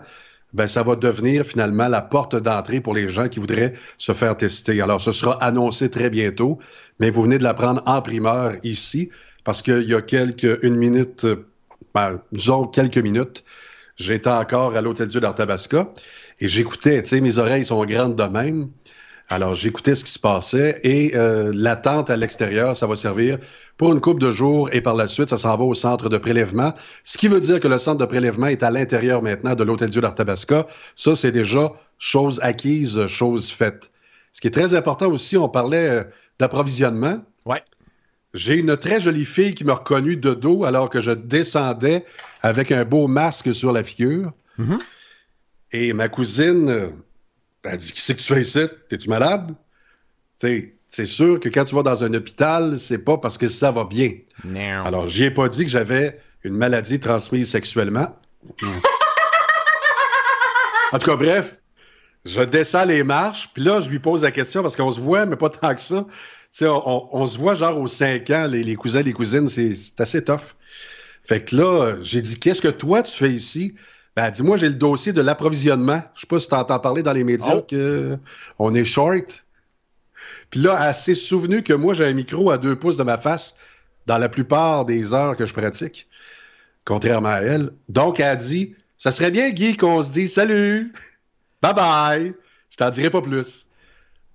[0.52, 4.36] ben, ça va devenir finalement la porte d'entrée pour les gens qui voudraient se faire
[4.36, 4.80] tester.
[4.80, 6.58] Alors, ce sera annoncé très bientôt,
[6.98, 9.10] mais vous venez de l'apprendre en primeur ici
[9.46, 11.46] parce qu'il y a quelques, une minute, euh,
[11.94, 13.44] ben, disons quelques minutes,
[13.96, 15.88] j'étais encore à l'Hôtel Dieu d'Arthabasca
[16.40, 18.70] et j'écoutais, tu sais, mes oreilles sont grandes de même.
[19.28, 23.38] Alors, j'écoutais ce qui se passait et euh, l'attente à l'extérieur, ça va servir
[23.76, 26.18] pour une couple de jours et par la suite, ça s'en va au centre de
[26.18, 26.74] prélèvement.
[27.04, 29.90] Ce qui veut dire que le centre de prélèvement est à l'intérieur maintenant de l'Hôtel
[29.90, 30.66] Dieu d'Arthabasca.
[30.96, 33.92] Ça, c'est déjà chose acquise, chose faite.
[34.32, 36.02] Ce qui est très important aussi, on parlait euh,
[36.40, 37.18] d'approvisionnement.
[37.44, 37.62] Ouais.
[38.36, 42.04] J'ai une très jolie fille qui m'a reconnu de dos alors que je descendais
[42.42, 44.32] avec un beau masque sur la figure.
[44.58, 44.78] Mhm.
[45.72, 46.90] Et ma cousine, euh,
[47.64, 48.66] elle dit Qu'est-ce que tu fais ici?
[48.88, 49.54] T'es-tu malade?
[50.38, 53.48] Tu sais, C'est sûr que quand tu vas dans un hôpital, c'est pas parce que
[53.48, 54.12] ça va bien.
[54.44, 54.84] Non.
[54.84, 58.14] Alors, j'y ai pas dit que j'avais une maladie transmise sexuellement.
[60.92, 61.56] en tout cas, bref,
[62.26, 65.26] je descends les marches, puis là, je lui pose la question parce qu'on se voit,
[65.26, 66.06] mais pas tant que ça.
[66.62, 70.24] On, on- se voit genre aux 5 ans, les, les cousins, les cousines, c'est assez
[70.24, 70.54] tough.
[71.24, 73.74] Fait que là, j'ai dit, qu'est-ce que toi, tu fais ici?
[74.14, 76.02] Ben, dis-moi, j'ai le dossier de l'approvisionnement.
[76.14, 77.62] Je sais pas si tu entends parler dans les médias Oh.
[77.68, 78.16] que
[78.58, 79.44] on est short.
[80.50, 83.18] Puis là, elle s'est souvenue que moi, j'ai un micro à deux pouces de ma
[83.18, 83.56] face
[84.06, 86.06] dans la plupart des heures que je pratique,
[86.84, 87.72] contrairement à elle.
[87.88, 90.92] Donc, elle a dit, ça serait bien, Guy, qu'on se dise salut,
[91.60, 92.34] bye bye.
[92.70, 93.66] Je t'en dirai pas plus.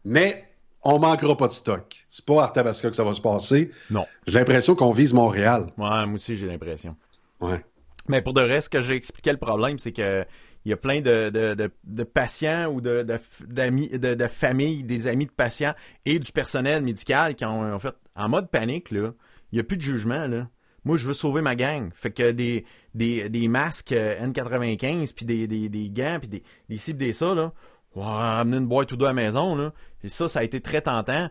[0.05, 0.45] Mais
[0.83, 2.05] on manquera pas de stock.
[2.07, 3.71] C'est pas à Arthabasca que ça va se passer.
[3.89, 4.05] Non.
[4.27, 5.67] J'ai l'impression qu'on vise Montréal.
[5.77, 6.95] Ouais, moi aussi, j'ai l'impression.
[7.39, 7.63] Ouais.
[8.07, 10.25] Mais pour de reste, ce que j'ai expliqué le problème, c'est que
[10.65, 14.27] il y a plein de, de, de, de patients ou de, de, d'amis, de, de
[14.27, 15.73] familles, des amis de patients
[16.05, 19.13] et du personnel médical qui ont en fait en mode panique là.
[19.51, 20.47] Il y a plus de jugement là.
[20.83, 21.91] Moi, je veux sauver ma gang.
[21.93, 22.65] Fait que des,
[22.95, 27.05] des, des masques euh, N95 puis des, des, des gants puis des, des ci pis
[27.05, 27.53] des ça là.
[27.95, 29.73] Ouais, amener une boîte ou deux à la maison là.
[30.03, 31.29] Et ça, ça a été très tentant.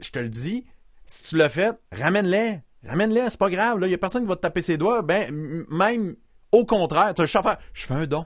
[0.00, 0.64] Je te le dis,
[1.06, 2.60] si tu l'as fait, ramène-les.
[2.86, 3.78] Ramène-les, c'est pas grave.
[3.82, 5.02] Il y a personne qui va te taper ses doigts.
[5.02, 5.32] Ben,
[5.70, 6.14] même
[6.52, 7.56] au contraire, tu as le chauffeur.
[7.72, 8.24] Je fais un don.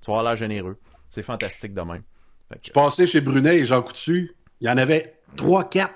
[0.00, 0.78] Tu vas avoir l'air généreux.
[1.10, 2.02] C'est fantastique de même.
[2.50, 4.34] Que- Je passais chez Brunet et Jean Coutu.
[4.60, 5.90] Il y en avait 3-4.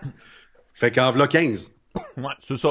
[0.75, 1.73] Fait qu'en v'là 15.
[2.17, 2.71] Ouais, c'est ça.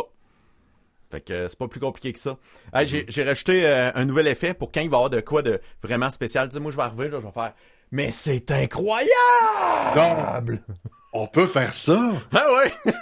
[1.12, 2.38] Fait que c'est pas plus compliqué que ça.
[2.74, 5.42] Hey, j'ai rajouté euh, un nouvel effet pour quand il va y avoir de quoi
[5.42, 6.48] de vraiment spécial.
[6.50, 7.54] Tu sais, moi, je vais arriver, là, je vais faire
[7.92, 9.10] Mais c'est incroyable!
[11.14, 12.00] On peut faire ça.
[12.34, 12.74] Ah ouais!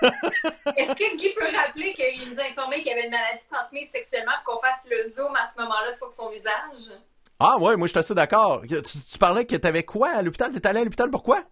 [0.77, 3.89] Est-ce que Guy peut rappeler qu'il nous a informé qu'il y avait une maladie transmise
[3.89, 6.91] sexuellement pour qu'on fasse le zoom à ce moment-là sur son visage?
[7.39, 8.61] Ah ouais, moi, je suis assez d'accord.
[8.67, 10.51] Tu, tu parlais que t'avais quoi à l'hôpital?
[10.51, 11.43] T'es allé à l'hôpital pourquoi?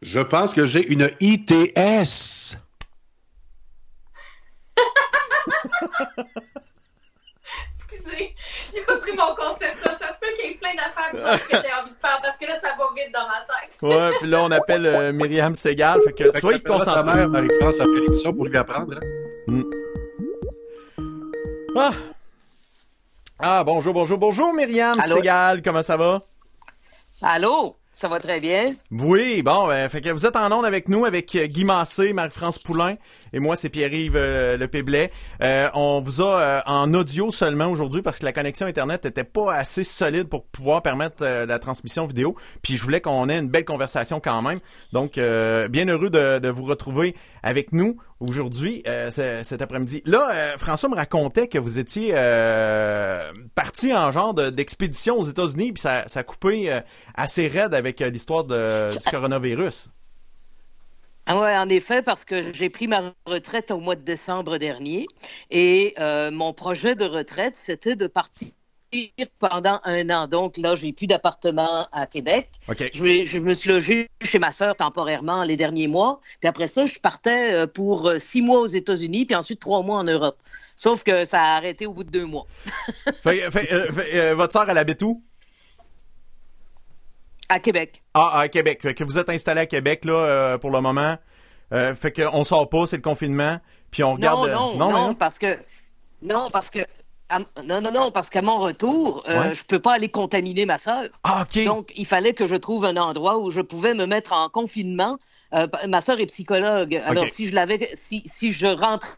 [0.00, 1.46] Je pense que j'ai une ITS.
[7.68, 8.34] Excusez,
[8.74, 9.86] j'ai pas pris mon concept
[10.72, 13.40] plein d'affaires que j'ai envie de faire parce que là, ça va vite dans ma
[13.46, 13.78] tête.
[13.82, 16.00] Ouais, puis là, on appelle euh, Myriam Segal.
[16.06, 17.16] Fait que Fait soyez que t'appelleras ta concentrés.
[17.20, 18.98] mère, Marie-France, après l'émission pour lui apprendre.
[19.48, 19.62] hein.
[21.76, 21.90] Ah!
[23.44, 25.16] Ah, bonjour, bonjour, bonjour, Myriam Allô?
[25.16, 25.62] Segal.
[25.62, 26.22] Comment ça va?
[27.22, 27.76] Allô?
[27.94, 28.74] Ça va très bien?
[28.90, 32.14] Oui, bon, ben, fait que vous êtes en onde avec nous, avec euh, Guy Massé,
[32.14, 32.94] Marie-France Poulain,
[33.34, 35.10] et moi, c'est Pierre-Yves euh, Le Péblet.
[35.42, 39.52] Euh, on vous a en audio seulement aujourd'hui parce que la connexion Internet était pas
[39.54, 42.34] assez solide pour pouvoir permettre la transmission vidéo.
[42.62, 44.60] Puis je voulais qu'on ait une belle conversation quand même.
[44.92, 50.02] Donc, bien heureux de vous retrouver avec nous aujourd'hui, euh, ce- cet après-midi.
[50.04, 55.24] Là, euh, François me racontait que vous étiez euh, parti en genre de- d'expédition aux
[55.24, 56.80] États-Unis, puis ça, ça a coupé
[57.14, 58.54] assez raide avec l'histoire du
[59.10, 59.88] coronavirus.
[61.26, 65.06] Ah ouais, en effet, parce que j'ai pris ma retraite au mois de décembre dernier
[65.50, 65.94] et
[66.32, 68.48] mon projet de retraite, c'était de partir
[69.38, 70.26] pendant un an.
[70.26, 72.50] Donc là, j'ai plus d'appartement à Québec.
[72.92, 76.20] Je, me suis logé chez ma sœur temporairement les derniers mois.
[76.40, 79.82] Puis après ça, je partais euh, pour euh, six mois aux États-Unis, puis ensuite trois
[79.82, 80.38] mois en Europe.
[80.76, 82.46] Sauf que ça a arrêté au bout de deux mois.
[83.22, 85.22] Fait- fait- euh, fait- euh, votre sœur, elle habite où?
[87.48, 88.02] À Québec.
[88.14, 88.80] Ah, à Québec.
[88.82, 91.16] Fait que vous êtes installé à Québec, là, euh, pour le moment.
[91.96, 93.58] Fait qu'on sort pas, c'est le confinement.
[93.90, 94.50] Puis on regarde.
[94.50, 95.14] Non, non, non, hein?
[95.14, 95.58] parce que
[96.22, 96.80] non, parce que
[97.28, 99.54] à- non, non, non, parce qu'à mon retour, euh, Ouais.
[99.54, 101.04] je peux pas aller contaminer ma sœur.
[101.24, 101.46] Ah.
[101.64, 105.18] Donc, il fallait que je trouve un endroit où je pouvais me mettre en confinement.
[105.54, 107.00] Euh, ma sœur est psychologue.
[107.06, 109.08] Alors, si je l'avais, si, si je rentrais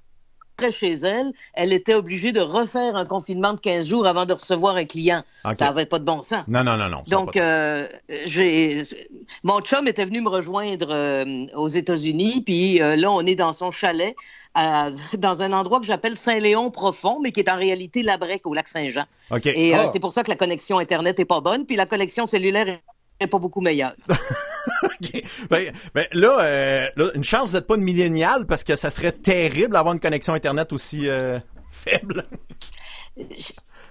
[0.70, 4.76] chez elle, elle était obligée de refaire un confinement de 15 jours avant de recevoir
[4.76, 5.24] un client.
[5.42, 6.44] Ça n'avait pas de bon sens.
[6.46, 7.02] Non, non, non, non.
[7.08, 7.88] Donc, euh,
[8.24, 8.82] j'ai
[9.42, 13.52] mon chum était venu me rejoindre euh, aux États-Unis, puis euh, là, on est dans
[13.52, 14.14] son chalet,
[14.54, 18.54] à- dans un endroit que j'appelle Saint-Léon profond, mais qui est en réalité Labrec au
[18.54, 19.04] lac Saint-Jean.
[19.30, 19.46] OK.
[19.46, 19.86] Et euh, Ah.
[19.86, 23.26] c'est pour ça que la connexion Internet est pas bonne, puis la connexion cellulaire est-
[23.26, 23.94] pas beaucoup meilleure.
[24.82, 25.22] OK.
[25.50, 28.90] Ben, ben, là, euh, là, une chance, vous n'êtes pas une milléniale parce que ça
[28.90, 31.38] serait terrible d'avoir une connexion Internet aussi euh,
[31.70, 32.26] faible.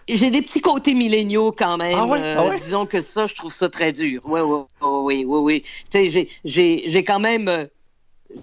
[0.08, 1.96] J'ai des petits côtés milléniaux quand même.
[1.98, 2.20] Ah ouais?
[2.22, 2.58] euh, Ah ouais?
[2.58, 4.22] Disons que ça, je trouve ça très dur.
[4.26, 5.62] Oui, oui, oui, oui, oui.
[5.90, 7.48] Tu sais, j'ai- quand même...
[7.48, 7.66] euh,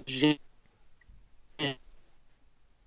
[0.07, 0.39] j'ai-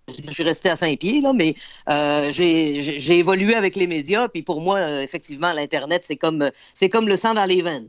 [0.09, 1.55] Je suis resté à Saint-Pied, là, mais
[1.89, 6.91] euh, j'ai évolué avec les médias, puis pour moi, euh, effectivement, l'Internet, c'est comme, c'est
[6.91, 7.89] comme le sang dans les veines.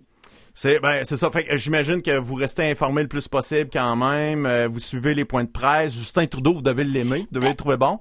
[0.57, 1.29] C'est ben, c'est ça.
[1.29, 4.45] Fait j'imagine que vous restez informé le plus possible quand même.
[4.45, 5.91] Euh, vous suivez les points de presse.
[5.93, 7.27] Justin Trudeau, vous devez l'aimer.
[7.29, 7.99] Vous devez le trouver bon.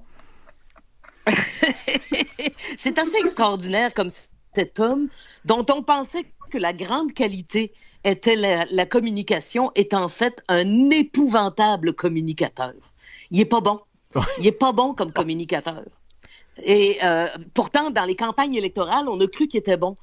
[2.77, 4.09] C'est assez extraordinaire comme
[4.53, 5.09] cet homme
[5.43, 7.73] dont on pensait que la grande qualité
[8.05, 12.73] était la, la communication est en fait un épouvantable communicateur.
[13.31, 13.81] Il est pas bon.
[14.39, 15.83] Il est pas bon comme communicateur.
[16.63, 19.97] Et euh, pourtant, dans les campagnes électorales, on a cru qu'il était bon.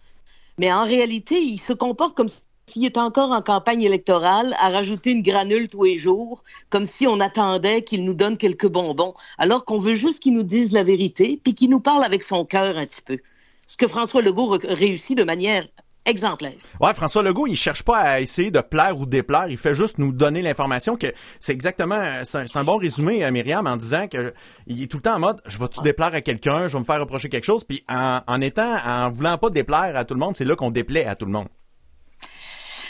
[0.59, 2.29] Mais en réalité, il se comporte comme
[2.67, 7.07] s'il était encore en campagne électorale, à rajouter une granule tous les jours, comme si
[7.07, 10.85] on attendait qu'il nous donne quelques bonbons, alors qu'on veut juste qu'il nous dise la
[10.85, 13.19] vérité, puis qu'il nous parle avec son cœur un petit peu.
[13.67, 15.67] Ce que François Legault réussit de manière
[16.05, 16.53] exemplaire.
[16.81, 19.47] Ouais, François Legault, il cherche pas à essayer de plaire ou déplaire.
[19.49, 21.07] Il fait juste nous donner l'information que
[21.41, 24.33] c'est exactement, c'est un, bon résumé, euh, Myriam, en disant que
[24.67, 26.85] il est tout le temps en mode, je vais-tu déplaire à quelqu'un, je vais me
[26.85, 30.21] faire reprocher quelque chose, puis en, en étant, en voulant pas déplaire à tout le
[30.21, 31.49] monde, c'est là qu'on déplaît à tout le monde.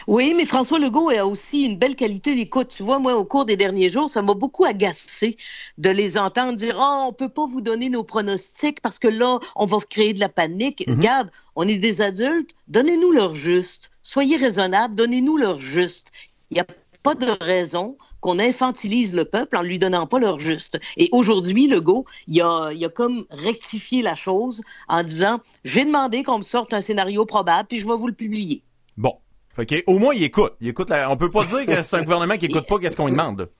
[0.07, 2.69] Oui, mais François Legault a aussi une belle qualité d'écoute.
[2.69, 5.37] Tu vois, moi, au cours des derniers jours, ça m'a beaucoup agacé
[5.79, 9.39] de les entendre dire Oh, on peut pas vous donner nos pronostics parce que là,
[9.57, 10.85] on va créer de la panique.
[10.89, 13.91] Regarde, on est des adultes, donnez-nous leur juste.
[14.03, 16.09] Soyez raisonnables, donnez-nous leur juste.
[16.51, 16.67] Il n'y a
[17.03, 20.81] pas de raison qu'on infantilise le peuple en lui donnant pas leur juste.
[20.97, 26.23] Et aujourd'hui, Legault, il a, il a comme rectifié la chose en disant J'ai demandé
[26.23, 28.63] qu'on me sorte un scénario probable, puis je vais vous le publier.
[28.97, 29.17] Bon.
[29.55, 30.53] Fait que, au moins, il écoute.
[30.61, 32.97] Il écoute la- on peut pas dire que c'est un gouvernement qui écoute pas qu'est-ce
[32.97, 33.51] qu'on lui demande.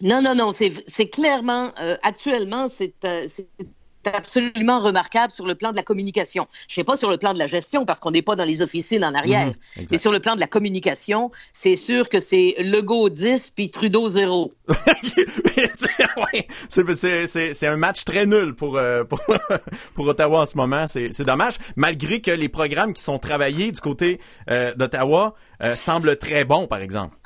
[0.00, 3.48] Non, non, non, c'est clairement, euh, actuellement, c'est euh, c'est
[4.14, 6.46] absolument remarquable sur le plan de la communication.
[6.68, 8.62] Je sais pas sur le plan de la gestion, parce qu'on n'est pas dans les
[8.62, 12.54] officines en arrière, Mhm, mais sur le plan de la communication, c'est sûr que c'est
[12.58, 14.52] Legault 10 puis Trudeau 0.
[16.68, 19.20] c'est ouais, un match très nul pour, euh, pour,
[19.94, 20.86] pour Ottawa en ce moment.
[20.88, 25.74] C'est c'est dommage, malgré que les programmes qui sont travaillés du côté euh, d'Ottawa euh,
[25.74, 27.16] semblent très bons, par exemple.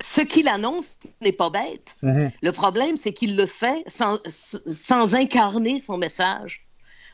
[0.00, 1.94] Ce qu'il annonce n'est pas bête.
[2.02, 6.66] Le problème, c'est qu'il le fait sans, sans incarner son message.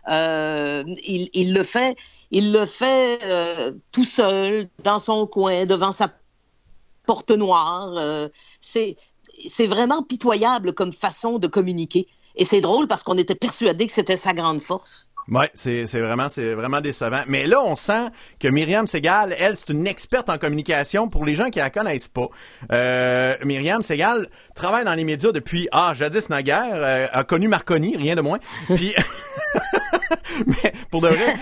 [0.08, 1.96] Euh, il, il le fait,
[2.30, 6.10] il le fait euh, tout seul, dans son coin, devant sa
[7.06, 7.96] porte noire.
[7.98, 8.28] Euh,
[8.60, 8.96] c'est
[9.66, 12.08] vraiment pitoyable comme façon de communiquer.
[12.36, 15.09] Et c'est drôle parce qu'on était persuadé que c'était sa grande force.
[15.28, 17.20] Ouais, c'est c'est vraiment c'est vraiment décevant.
[17.28, 18.08] Mais là, on sent
[18.40, 21.08] que Myriam Segal, elle, c'est une experte en communication.
[21.08, 22.28] Pour les gens qui la connaissent pas,
[22.72, 27.96] euh, Myriam Segal travaille dans les médias depuis ah jadis naguère, euh, a connu Marconi,
[27.96, 28.38] rien de moins.
[28.74, 28.92] Puis
[30.46, 31.34] mais pour de vrai,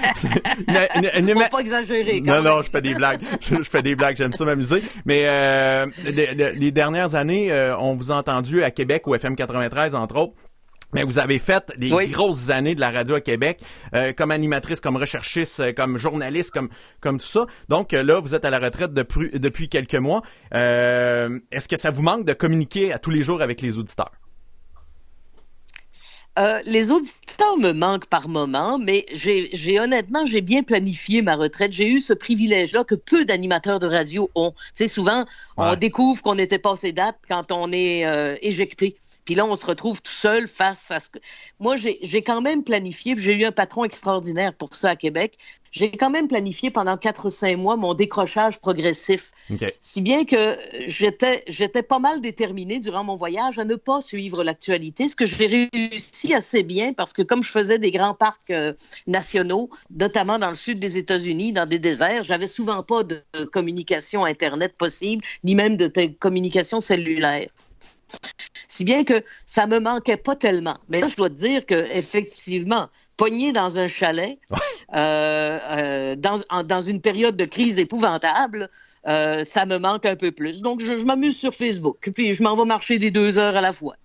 [0.69, 2.21] ne- ne- ne- Faut pas exagérer.
[2.21, 2.45] quand non, même.
[2.57, 3.21] non, je fais des blagues.
[3.41, 4.83] Je, je fais des blagues, j'aime ça m'amuser.
[5.07, 9.15] Mais euh, les, les- les dernières années, euh, on vous a entendu à Québec ou
[9.15, 10.35] FM 93, entre autres.
[10.95, 12.09] Mais vous avez fait des Oui.
[12.09, 13.61] grosses années de la radio à Québec,
[13.95, 16.71] euh, comme animatrice, comme recherchiste, euh, comme journaliste, comme
[17.01, 17.47] comme tout ça.
[17.69, 20.23] Donc euh, là, vous êtes à la retraite depuis, depuis quelques mois.
[20.53, 24.13] Est-ce que ça vous manque de communiquer à tous les jours avec les auditeurs?
[26.67, 31.73] Les auditeurs me manquent par moment, mais j'ai honnêtement, j'ai bien planifié ma retraite.
[31.73, 34.53] J'ai eu ce privilège-là que peu d'animateurs de radio ont.
[34.53, 35.23] Tu sais, souvent,
[35.57, 35.67] Ouais.
[35.73, 38.97] on découvre qu'on était passé date quand on est éjecté.
[39.29, 41.19] Puis là, on se retrouve tout seul face à ce que...
[41.61, 45.37] Moi, j'ai quand même planifié, j'ai eu un patron extraordinaire pour ça à Québec,
[45.71, 49.33] j'ai quand même planifié pendant quatre ou cinq mois mon décrochage progressif.
[49.83, 54.43] Si bien que j'étais, j'étais pas mal déterminée durant mon voyage à ne pas suivre
[54.43, 58.49] l'actualité, ce que j'ai réussi assez bien parce que comme je faisais des grands parcs
[58.49, 58.73] euh,
[59.07, 64.25] nationaux, notamment dans le sud des États-Unis, dans des déserts, j'avais souvent pas de communication
[64.25, 67.49] Internet possible, ni même de communication cellulaire.
[68.67, 70.77] Si bien que ça me manquait pas tellement.
[70.89, 74.39] Mais là, je dois te dire que effectivement, pogné dans un chalet,
[74.95, 78.71] euh, euh, dans, dans, une période de crise épouvantable,
[79.07, 80.63] euh, ça me manque un peu plus.
[80.63, 83.73] Donc, je, m'amuse sur Facebook, puis je m'en vais marcher des deux heures à la
[83.73, 83.97] fois.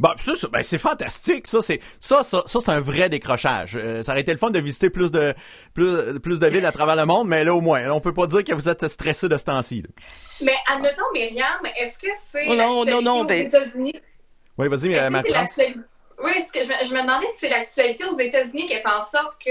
[0.00, 1.46] Bon, ça, ben, c'est fantastique.
[1.46, 3.78] Ça, c'est ça, ça, ça c'est un vrai décrochage.
[4.02, 5.34] ça aurait été le fun de visiter plus de
[5.74, 8.26] plus, plus de villes à travers le monde, mais là au moins, on peut pas
[8.26, 9.84] dire que vous êtes stressé de ce temps-ci.
[10.42, 13.46] Mais admettons, Myriam, est-ce que c'est oh non, non, non, ben...
[13.46, 13.94] États-Unis?
[14.58, 15.60] Oui, vas-y, ma France.
[16.22, 19.02] Oui, ce que je, me demandais si c'est l'actualité aux États-Unis qui a fait en
[19.02, 19.50] sorte que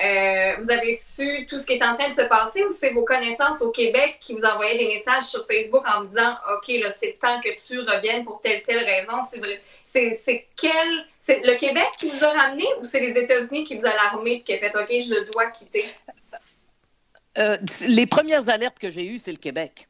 [0.00, 2.92] euh, vous avez su tout ce qui est en train de se passer ou c'est
[2.92, 6.68] vos connaissances au Québec qui vous envoyaient des messages sur Facebook en vous disant OK,
[6.80, 9.18] là, c'est le temps que tu reviennes pour telle telle raison.
[9.84, 10.46] C'est c'est
[11.26, 14.42] le Québec qui vous a ramené ou c'est les États-Unis qui vous a alarmé et
[14.42, 15.84] qui a fait OK, je dois quitter?
[17.38, 17.56] Euh,
[17.88, 19.87] les premières alertes que j'ai eues, c'est le Québec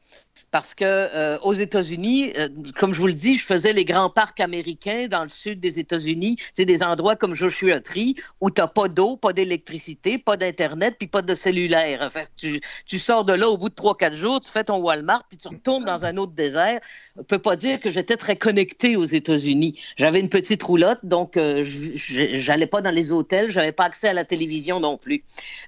[0.51, 4.09] parce que euh, aux États-Unis, euh, comme je vous le dis, je faisais les grands
[4.09, 8.67] parcs américains dans le sud des États-Unis, c'est des endroits comme Joshua Tree où t'as
[8.67, 11.99] pas d'eau, pas d'électricité, pas d'internet, puis pas de cellulaire.
[12.01, 14.77] Enfin, tu, tu sors de là au bout de trois quatre jours, tu fais ton
[14.77, 16.79] Walmart, puis tu retournes dans un autre désert.
[17.17, 19.79] On peut pas dire que j'étais très connecté aux États-Unis.
[19.97, 24.13] J'avais une petite roulotte, donc euh, j'allais pas dans les hôtels, j'avais pas accès à
[24.13, 25.23] la télévision non plus,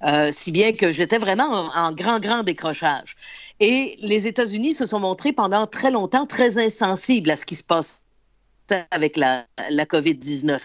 [0.05, 3.15] euh, si bien que j'étais vraiment en grand grand décrochage.
[3.61, 7.63] Et les États-Unis se sont montrés pendant très longtemps très insensibles à ce qui se
[7.63, 8.03] passe
[8.89, 10.59] avec la, la COVID-19.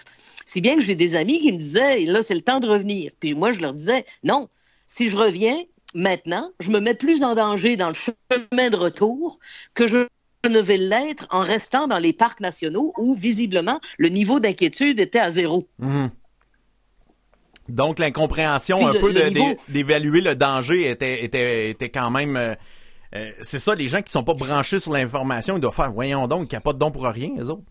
[0.45, 3.11] Si bien que j'ai des amis qui me disaient, là, c'est le temps de revenir.
[3.19, 4.47] Puis moi, je leur disais, non,
[4.87, 5.57] si je reviens
[5.93, 9.37] maintenant, je me mets plus en danger dans le chemin de retour
[9.75, 10.07] que je
[10.49, 15.19] ne vais l'être en restant dans les parcs nationaux où, visiblement, le niveau d'inquiétude était
[15.19, 15.67] à zéro.
[15.77, 16.09] Mhm.
[17.69, 19.13] Donc, l'incompréhension un peu
[19.67, 22.55] d'évaluer le danger était, était, était quand même...
[23.15, 26.27] Euh, c'est ça, les gens qui sont pas branchés sur l'information, ils doivent faire, voyons
[26.27, 27.63] donc, qu'il n'y a pas de don pour rien, les autres.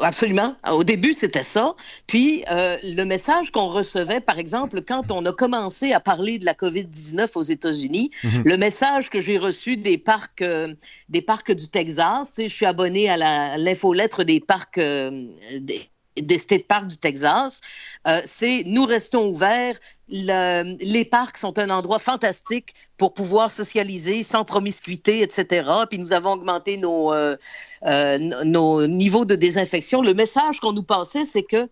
[0.00, 0.54] Absolument.
[0.70, 1.74] Au début, c'était ça.
[2.06, 6.44] Puis, euh, le message qu'on recevait, par exemple, quand on a commencé à parler de
[6.44, 8.42] la COVID-19 aux États-Unis, mhm.
[8.44, 10.74] le message que j'ai reçu des parcs, euh,
[11.08, 15.88] des parcs du Texas, je suis abonné à l'infolettre des parcs, des,
[16.20, 17.60] des state parks du Texas,
[18.06, 19.78] euh, c'est nous restons ouverts.
[20.08, 25.68] les parcs sont un endroit fantastique pour pouvoir socialiser sans promiscuité, etc.
[25.88, 27.36] Puis nous avons augmenté nos, euh,
[27.84, 30.02] euh, nos niveaux de désinfection.
[30.02, 31.68] Le message qu'on nous passait, c'est que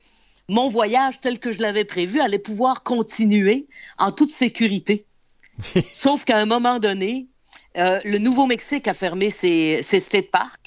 [0.49, 3.67] mon voyage tel que je l'avais prévu allait pouvoir continuer
[3.99, 5.05] en toute sécurité.
[5.93, 7.29] Sauf qu'à un moment donné,
[7.77, 10.60] le Nouveau-Mexique a fermé ses, ses state parks.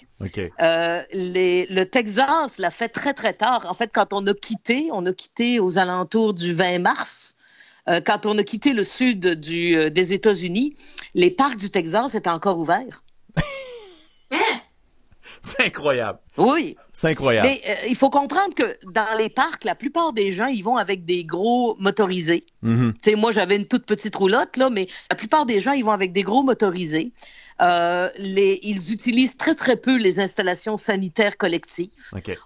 [0.61, 3.65] Euh, le Texas l'a fait très, très tard.
[3.69, 7.35] En fait, quand on a quitté, on a quitté aux alentours du 20 mars.
[7.89, 10.75] Euh, quand on a quitté le sud du, euh, des États-Unis,
[11.15, 13.03] les parcs du Texas étaient encore ouverts.
[14.31, 14.37] Hein?
[15.41, 16.19] C'est incroyable.
[16.37, 16.77] Oui.
[16.93, 17.49] C'est incroyable.
[17.49, 21.03] Mais il faut comprendre que dans les parcs, la plupart des gens, ils vont avec
[21.05, 22.45] des gros motorisés.
[22.63, 23.15] Mm-hmm.
[23.17, 26.13] Moi, j'avais une toute petite roulotte, là, mais la plupart des gens, ils vont avec
[26.13, 27.11] des gros motorisés.
[27.61, 31.89] Euh, les, ils utilisent très, très peu les installations sanitaires collectives.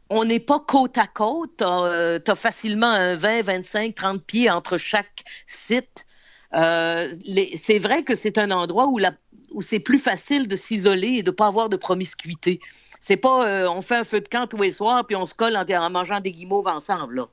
[0.09, 1.57] On n'est pas côte à côte.
[1.57, 6.05] Tu as, euh, facilement un 20, 25, 30 pieds entre chaque site.
[6.53, 7.13] Euh,
[7.57, 9.13] c'est vrai que c'est un endroit où, la,
[9.51, 12.59] où c'est plus facile de s'isoler et de ne pas avoir de promiscuité.
[12.99, 15.55] C'est pas on fait un feu de camp tous les soirs puis on se colle
[15.55, 17.15] en, en mangeant des guimauves ensemble.
[17.15, 17.27] Là.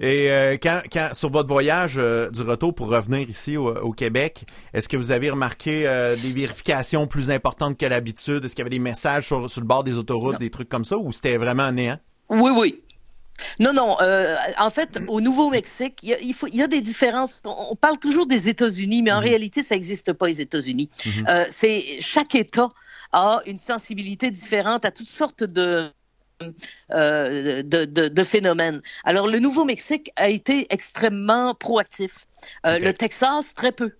[0.00, 4.46] Et euh, quand, quand, sur votre voyage euh, du retour pour revenir ici au, Québec,
[4.72, 8.42] est-ce que vous avez remarqué euh, des vérifications plus importantes que l'habitude?
[8.44, 10.96] Est-ce qu'il y avait des messages sur, le bord des autoroutes, des trucs comme ça,
[10.96, 11.98] ou c'était vraiment un néant?
[12.30, 12.80] Oui, oui.
[13.58, 13.96] Non, non.
[14.58, 17.42] en fait, au Nouveau-Mexique, il y, il, y a des différences.
[17.44, 19.24] On, parle toujours des États-Unis, mais en mhm.
[19.28, 20.90] réalité, ça n'existe pas, les États-Unis.
[21.04, 21.26] Mhm.
[21.50, 22.70] c'est chaque État
[23.12, 25.90] a une sensibilité différente à toutes sortes de
[26.92, 28.82] euh, de, de, phénomènes.
[29.04, 32.26] Alors, le Nouveau-Mexique a été extrêmement proactif.
[32.66, 33.92] Euh, le Texas, très peu.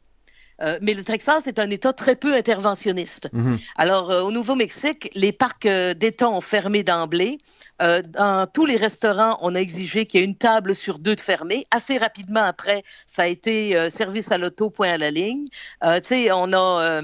[0.63, 3.31] Euh, mais le Texas est un État très peu interventionniste.
[3.33, 3.59] Mhm.
[3.77, 7.39] Alors, euh, au Nouveau-Mexique, les parcs euh, d'État ont fermé d'emblée.
[7.81, 11.17] Euh, dans tous les restaurants, on a exigé qu'il y ait une table sur deux
[11.17, 11.67] de fermée.
[11.71, 15.47] Assez rapidement après, ça a été euh, service à l'auto, point à la ligne.
[15.85, 17.03] Euh, tu sais, on a,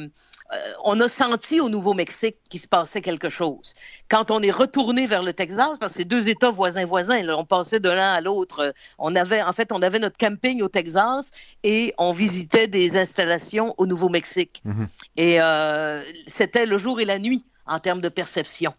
[0.53, 3.75] euh, on a senti au Nouveau-Mexique qu'il se passait quelque chose.
[4.09, 7.45] Quand on est retourné vers le Texas, parce que c'est deux États voisins-voisins, là, on
[7.45, 8.73] passait de l'un à l'autre.
[8.99, 11.33] On avait, en fait, on avait notre camping au Texas
[11.65, 14.63] et on visitait des installations au Nouveau-Mexique.
[14.65, 14.89] Mhm.
[15.17, 18.73] Et euh, c'était le jour et la nuit en termes de perception.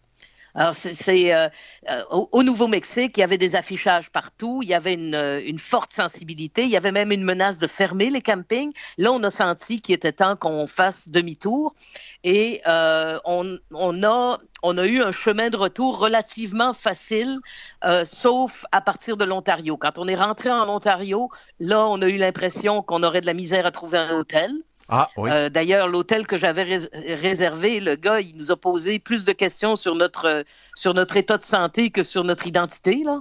[0.59, 1.49] Alors, c'est- euh,
[1.91, 5.39] euh, au, au Nouveau-Mexique, il y avait des affichages partout, il y avait une, euh,
[5.45, 8.73] une forte sensibilité, il y avait même une menace de fermer les campings.
[8.97, 11.75] Là, on a senti qu'il était temps qu'on fasse demi-tour
[12.23, 17.37] et euh, on, on, a, on a eu un chemin de retour relativement facile,
[17.83, 19.77] euh, sauf à partir de l'Ontario.
[19.77, 21.29] Quand on est rentré en Ontario,
[21.59, 24.51] là, on a eu l'impression qu'on aurait de la misère à trouver un hôtel.
[24.89, 25.29] Ah, oui.
[25.31, 29.33] Euh, D'ailleurs, l'hôtel que j'avais rés- réservé, le gars, il nous a posé plus de
[29.33, 30.43] questions sur notre euh,
[30.75, 33.03] sur notre état de santé que sur notre identité.
[33.05, 33.19] Là.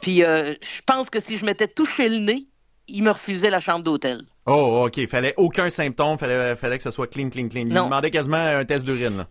[0.00, 2.46] Puis, euh, je pense que si je m'étais touché le nez,
[2.88, 4.20] il me refusait la chambre d'hôtel.
[4.46, 5.08] Oh, OK.
[5.08, 6.18] Fallait aucun symptôme.
[6.18, 7.62] Fallait, fallait que ce soit clean, clean, clean.
[7.62, 7.84] Il Non.
[7.84, 9.26] demandait quasiment un test d'urine.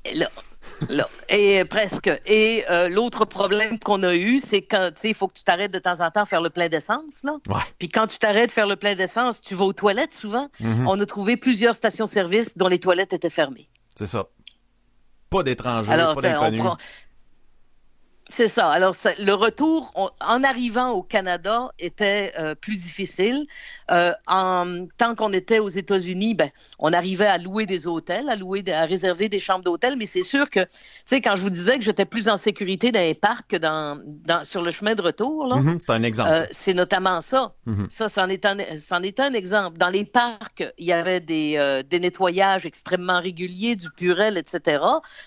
[1.29, 2.09] Et et presque.
[2.25, 5.43] Et euh, l'autre problème qu'on a eu, c'est quand tu sais, il faut que tu
[5.43, 7.23] t'arrêtes de temps en temps faire le plein d'essence.
[7.23, 7.37] Là.
[7.47, 7.61] Ouais.
[7.79, 10.47] Puis quand tu t'arrêtes de faire le plein d'essence, tu vas aux toilettes souvent.
[10.59, 10.87] Mhm.
[10.87, 13.67] On a trouvé plusieurs stations-service dont les toilettes étaient fermées.
[13.97, 14.25] C'est ça.
[15.29, 16.61] Pas d'étrangers, Alors, pas d'inconnus.
[18.31, 18.69] C'est ça.
[18.69, 23.45] Alors, ça- le retour, on- en arrivant au Canada, était euh, plus difficile.
[23.91, 28.37] Euh, en tant qu'on était aux États-Unis, ben, on arrivait à louer des hôtels, à
[28.37, 29.95] louer, à réserver des chambres d'hôtel.
[29.97, 30.67] Mais c'est sûr que, tu
[31.05, 33.99] sais, quand je vous disais que j'étais plus en sécurité dans les parcs que dans,
[34.05, 36.29] dans- sur le chemin de retour, là, Mhm, C'est un exemple.
[36.31, 37.51] euh, c'est notamment ça.
[37.65, 37.87] Mhm.
[37.89, 39.77] Ça, c'en est, est un exemple.
[39.77, 44.81] Dans les parcs, il y avait des, des nettoyages extrêmement réguliers, du purel, etc.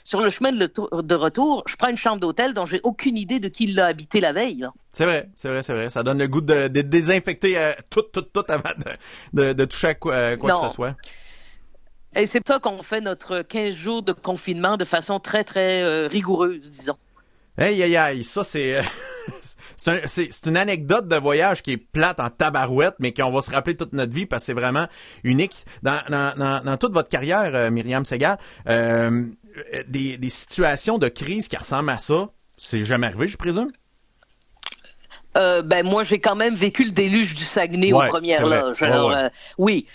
[0.04, 2.93] Sur le chemin de, le de retour, je prends une chambre d'hôtel dont j'ai aucune
[3.02, 4.66] idée de qui l'a habité la veille.
[4.92, 5.90] C'est vrai, c'est vrai, c'est vrai.
[5.90, 8.62] Ça donne le goût de, de désinfecter euh, tout, tout, tout avant
[9.32, 10.96] de, de, de toucher à quoi, euh, quoi que ce soit.
[12.16, 15.82] Et c'est pour ça qu'on fait notre 15 jours de confinement de façon très, très
[15.82, 16.96] euh, rigoureuse, disons.
[17.56, 18.76] Aïe, aïe, aïe, ça c'est...
[18.78, 18.82] euh,
[19.76, 23.42] c'est un- c'est une anecdote de voyage qui est plate en tabarouette, mais qu'on va
[23.42, 24.86] se rappeler toute notre vie parce que c'est vraiment
[25.24, 25.64] unique.
[25.82, 28.38] Dans, dans, dans, dans toute votre carrière, euh, Myriam Segal,
[28.68, 29.24] euh,
[29.88, 32.28] des, des situations de crise qui ressemblent à ça,
[32.64, 33.68] c'est jamais arrivé, je présume?
[35.36, 38.82] Euh, ben moi, j'ai quand même vécu le déluge du Saguenay Ouais, aux premières loges.
[38.82, 39.16] Ouais, Alors, ouais.
[39.24, 39.86] euh, oui.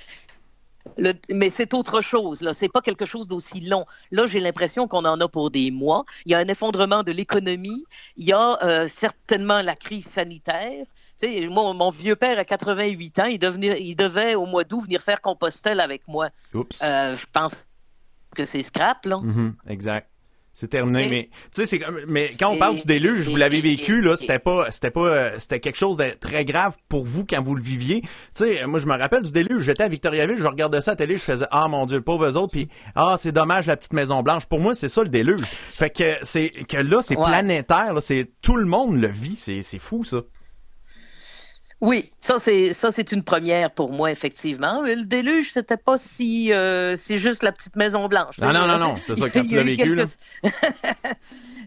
[0.97, 2.53] Le- mais c'est autre chose, là.
[2.53, 3.85] C'est pas quelque chose d'aussi long.
[4.11, 6.03] Là, j'ai l'impression qu'on en a pour des mois.
[6.25, 7.85] Il y a un effondrement de l'économie.
[8.17, 10.85] Il y a euh, certainement la crise sanitaire.
[11.21, 13.25] Tu sais, mon, mon vieux père a 88 ans.
[13.25, 16.29] Il, devenait, il devait au mois d'août venir faire Compostelle avec moi.
[16.53, 16.79] Oups.
[16.81, 17.65] Je pense
[18.35, 19.19] que c'est scrap, là.
[19.19, 20.09] Mhm, exact.
[20.59, 23.61] C'est terminé, mais tu sais, c'est comme- mais quand on parle du déluge, vous l'avez
[23.61, 27.23] vécu là, c'était pas, c'était pas, euh, c'était quelque chose de très grave pour vous
[27.25, 28.01] quand vous le viviez.
[28.01, 30.93] Tu sais, moi je me rappelle du déluge, j'étais à Victoriaville, je regardais ça à
[30.93, 33.93] la télé, je faisais ah mon dieu, pauvres autres, puis ah c'est dommage la petite
[33.93, 34.47] Maison Blanche.
[34.47, 35.39] Pour moi c'est ça le déluge.
[35.69, 37.23] Fait que c'est que là c'est Ouais.
[37.25, 40.17] planétaire, là, c'est tout le monde le vit, c'est c'est fou ça.
[41.81, 44.81] Oui, ça c'est ça c'est une première pour moi effectivement.
[44.81, 48.37] Le déluge c'était pas si euh, c'est juste la petite maison blanche.
[48.39, 50.03] Non, non, non, non, c'est ça, quand tu l'as vécu, là.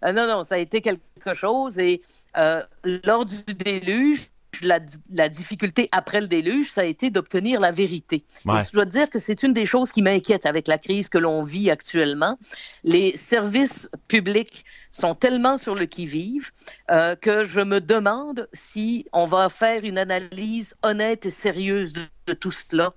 [0.05, 1.01] Euh, non non, ça a été quelque
[1.33, 2.03] chose et
[2.37, 2.61] euh,
[3.05, 4.29] lors du déluge
[4.63, 8.23] la, la difficulté après le déluge, ça a été d'obtenir la vérité.
[8.45, 8.59] Ouais.
[8.61, 11.17] Je dois te dire que c'est une des choses qui m'inquiète avec la crise que
[11.17, 12.39] l'on vit actuellement.
[12.85, 16.51] Les services publics sont tellement sur le qui-vive
[16.91, 21.95] euh, que je me demande si on va faire une analyse honnête et sérieuse
[22.27, 22.95] de, tout cela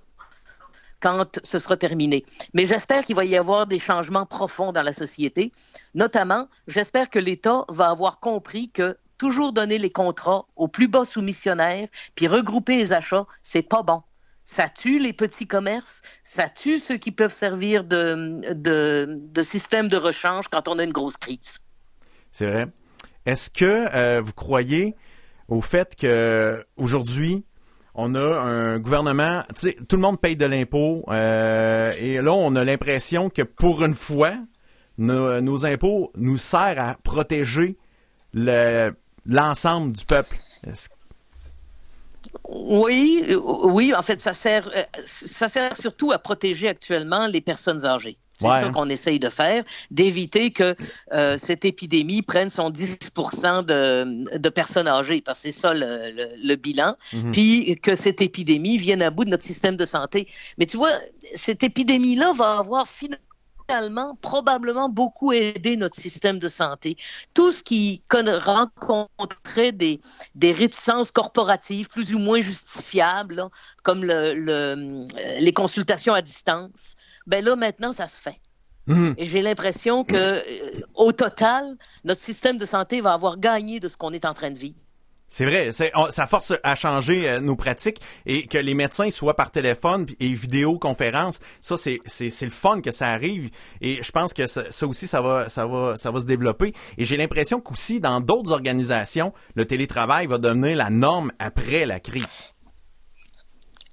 [1.00, 2.24] quand ce sera terminé.
[2.54, 5.52] Mais j'espère qu'il va y avoir des changements profonds dans la société.
[5.94, 11.04] Notamment, j'espère que l'État va avoir compris que toujours donner les contrats aux plus bas
[11.04, 14.02] soumissionnaires, puis regrouper les achats, c'est pas bon.
[14.44, 19.88] Ça tue les petits commerces, ça tue ceux qui peuvent servir de, de, de système
[19.88, 21.58] de rechange quand on a une grosse crise.
[22.36, 22.66] C'est vrai.
[23.24, 24.94] Est-ce que euh, vous croyez
[25.48, 27.46] au fait que aujourd'hui
[27.94, 32.34] on a un gouvernement, tu sais, tout le monde paye de l'impôt euh, et là
[32.34, 34.34] on a l'impression que pour une fois
[34.98, 37.78] nos, impôts nous servent à protéger
[38.34, 38.90] le
[39.24, 40.36] l'ensemble du peuple.
[42.50, 43.24] Oui,
[43.62, 48.18] oui, en fait, ça sert, euh, ça sert surtout à protéger actuellement les personnes âgées.
[48.38, 48.60] C'est Ouais.
[48.60, 50.74] ça qu'on essaye de faire, d'éviter que
[51.14, 52.98] euh, cette épidémie prenne son 10
[53.66, 57.32] de, de personnes âgées, parce que c'est ça le, le- le bilan, Mhm.
[57.32, 60.28] puis que cette épidémie vienne à bout de notre système de santé.
[60.58, 60.90] Mais tu vois,
[61.34, 63.22] cette épidémie-là va avoir finalement
[64.20, 66.96] probablement beaucoup aidé notre système de santé.
[67.34, 70.00] Tout ce qui rencontrait des,
[70.34, 73.50] des réticences corporatives plus ou moins justifiables, là,
[73.82, 76.94] comme le, le- euh, les consultations à distance,
[77.26, 78.40] ben là, maintenant, ça se fait.
[78.86, 79.14] Mhm.
[79.18, 83.88] Et j'ai l'impression que, euh, au total, notre système de santé va avoir gagné de
[83.88, 84.78] ce qu'on est en train de vivre.
[85.28, 89.50] C'est vrai, ça force à changer euh, nos pratiques et que les médecins soient par
[89.50, 92.00] téléphone et vidéoconférence, ça c'est,
[92.42, 93.50] le fun que ça arrive
[93.80, 97.04] et je pense que ça, aussi ça va ça va ça va se développer et
[97.04, 102.54] j'ai l'impression qu'aussi dans d'autres organisations, le télétravail va devenir la norme après la crise.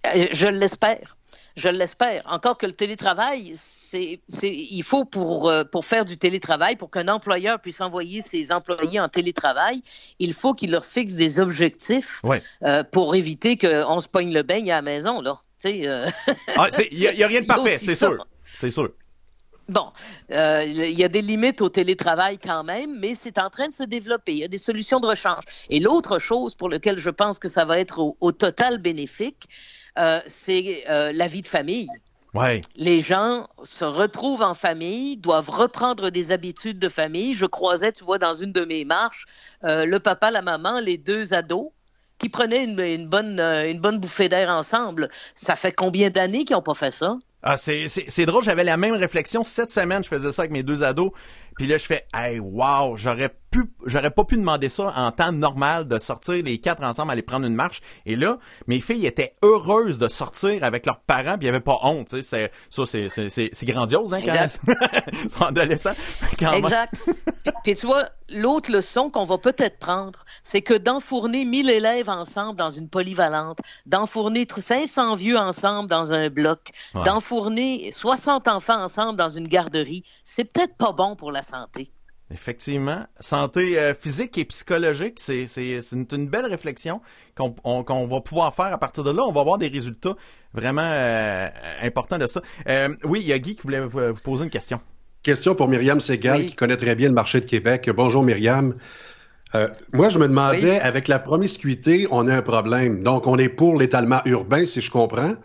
[0.06, 1.18] Euh, Je l'espère.
[1.56, 2.24] Je l'espère.
[2.26, 6.90] Encore que le télétravail, c'est, c'est, il faut pour, euh, pour faire du télétravail, pour
[6.90, 9.84] qu'un employeur puisse envoyer ses employés en télétravail,
[10.18, 12.42] il faut qu'il leur fixe des objectifs Ouais.
[12.64, 15.40] euh, pour éviter qu'on se pogne le beigne à la maison, là.
[15.60, 16.08] Sais, euh,
[16.58, 18.18] Ah, c'est- il y, a- il rien de Il parfait, c'est sûr.
[18.44, 18.90] C'est sûr.
[19.70, 19.94] Bon,
[20.32, 23.74] euh, il y a des limites au télétravail quand même, mais c'est en train de
[23.74, 24.34] se développer.
[24.34, 25.44] Il y a des solutions de rechange.
[25.70, 29.44] Et l'autre chose pour laquelle je pense que ça va être au, au total bénéfique,
[29.98, 31.88] euh, c'est euh, la vie de famille.
[32.34, 32.62] Ouais.
[32.76, 37.36] Les gens se retrouvent en famille, doivent reprendre des habitudes de famille.
[37.36, 39.26] Je croisais, tu vois, dans une de mes marches,
[39.64, 41.70] euh, le papa, la maman, les deux ados
[42.18, 45.10] qui prenaient une, une bonne, une bonne bouffée d'air ensemble.
[45.36, 47.18] Ça fait combien d'années qu'ils n'ont pas fait ça?
[47.46, 50.82] Ah, c'est drôle, j'avais la même réflexion cette semaine, je faisais ça avec mes deux
[50.82, 51.12] ados,
[51.56, 55.32] puis là je fais hey wow, j'aurais pu j'aurais pas pu demander ça en temps
[55.32, 59.36] normal de sortir les quatre ensemble aller prendre une marche et là mes filles étaient
[59.44, 62.86] heureuses de sortir avec leurs parents puis il y avait pas honte, tu sais, ça
[62.88, 64.60] c'est c'est grandiose hein quand Exact.
[65.24, 65.92] ils sont adolescents
[66.40, 66.54] quand.
[66.54, 66.96] Exact.
[67.64, 72.58] Puis- tu vois, l'autre leçon qu'on va peut-être prendre, c'est que d'enfourner 1000 élèves ensemble
[72.58, 77.04] dans une polyvalente, d'enfourner tr- 500 vieux ensemble dans un bloc, Ouais.
[77.04, 81.92] d'enfourner 60 enfants ensemble dans une garderie, c'est peut-être pas bon pour la santé.
[82.34, 87.02] Effectivement, santé euh, physique et psychologique, c'est c'est c'est une, une belle réflexion
[87.36, 89.24] qu'on on- qu'on va pouvoir faire à partir de là.
[89.28, 90.16] On va avoir des résultats
[90.54, 91.48] vraiment euh,
[91.82, 92.42] importants de ça.
[92.70, 94.80] Euh, oui, il y a Guy qui voulait vous, vous poser une question.
[95.22, 96.46] Question pour Myriam Segal, Oui.
[96.48, 97.90] qui connaît très bien le marché de Québec.
[97.96, 98.76] Bonjour Myriam.
[99.56, 100.78] Euh, moi, je me demandais, Oui.
[100.80, 103.04] avec la promiscuité, on a un problème.
[103.04, 105.36] Donc, on est pour l'étalement urbain, si je comprends.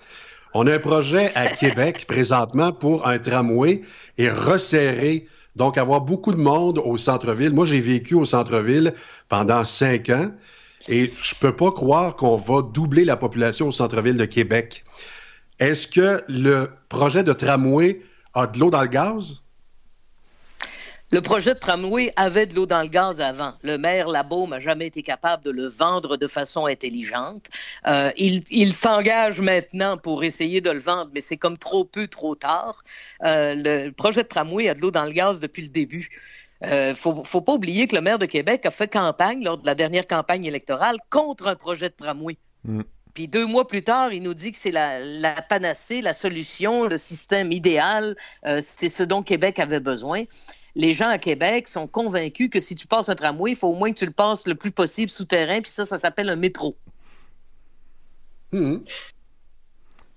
[0.55, 3.82] On a un projet à Québec présentement pour un tramway
[4.16, 5.26] et resserrer,
[5.59, 7.52] donc avoir beaucoup de monde au centre-ville.
[7.52, 8.94] Moi, j'ai vécu au centre-ville
[9.28, 10.30] pendant cinq ans
[10.88, 14.84] et je peux pas croire qu'on va doubler la population au centre-ville de Québec.
[15.59, 18.00] Est-ce que le projet de tramway
[18.34, 19.42] a de l'eau dans le gaz?
[21.11, 23.54] Le projet de tramway avait de l'eau dans le gaz avant.
[23.62, 27.46] Le maire Labaume n'a jamais été capable de le vendre de façon intelligente.
[27.86, 32.09] Euh, il il s'engage maintenant pour essayer de le vendre, mais c'est comme trop peu,
[32.09, 32.84] trop tard.
[33.24, 36.11] Euh, le projet de tramway a de l'eau dans le gaz depuis le début.
[36.64, 39.64] Euh, faut, faut pas oublier que le maire de Québec a fait campagne lors de
[39.64, 42.36] la dernière campagne électorale contre un projet de tramway.
[42.64, 42.82] Mm.
[43.14, 46.84] Puis deux mois plus tard, il nous dit que c'est la, la panacée, la solution,
[46.84, 48.14] le système idéal.
[48.46, 50.22] Euh, c'est ce dont Québec avait besoin.
[50.79, 53.74] Les gens à Québec sont convaincus que si tu passes un tramway, il faut au
[53.74, 56.76] moins que tu le passes le plus possible souterrain, puis ça, ça s'appelle un métro.
[58.53, 58.85] Mhm.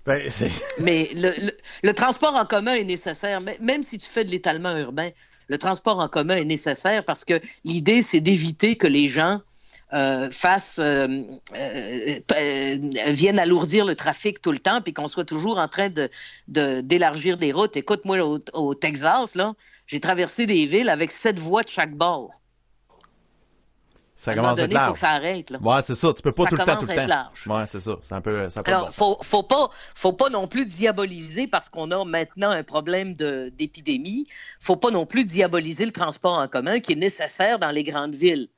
[0.06, 0.30] Ben,
[0.78, 1.52] Mais le, le-
[1.82, 5.10] le transport en commun est nécessaire, même si tu fais de l'étalement urbain.
[5.48, 9.40] Le transport en commun est nécessaire parce que l'idée, c'est d'éviter que les gens
[9.92, 11.06] euh, fassent, euh,
[11.54, 16.80] euh, viennent alourdir le trafic tout le temps, puis qu'on soit toujours en train de-
[16.80, 17.76] d'élargir des routes.
[17.76, 19.52] Écoute, moi, au, au Texas, là,
[19.86, 22.30] j'ai traversé des villes avec sept voies de chaque bord.
[24.14, 24.92] ça à un moment commence à être il faut large.
[24.92, 25.50] que ça arrête.
[25.50, 25.58] Là.
[25.60, 26.12] Ouais, c'est ça.
[26.14, 27.08] Tu peux pas Ça tout le temps, tout commence le à être temps.
[27.08, 27.46] large.
[27.48, 27.96] Ouais, c'est ça.
[28.02, 28.48] C'est un peu.
[28.50, 32.50] Ça Alors, bon faut, faut pas, faut pas non plus diaboliser parce qu'on a maintenant
[32.50, 34.26] un problème d'épidémie.
[34.60, 38.14] Faut pas non plus diaboliser le transport en commun qui est nécessaire dans les grandes
[38.14, 38.48] villes.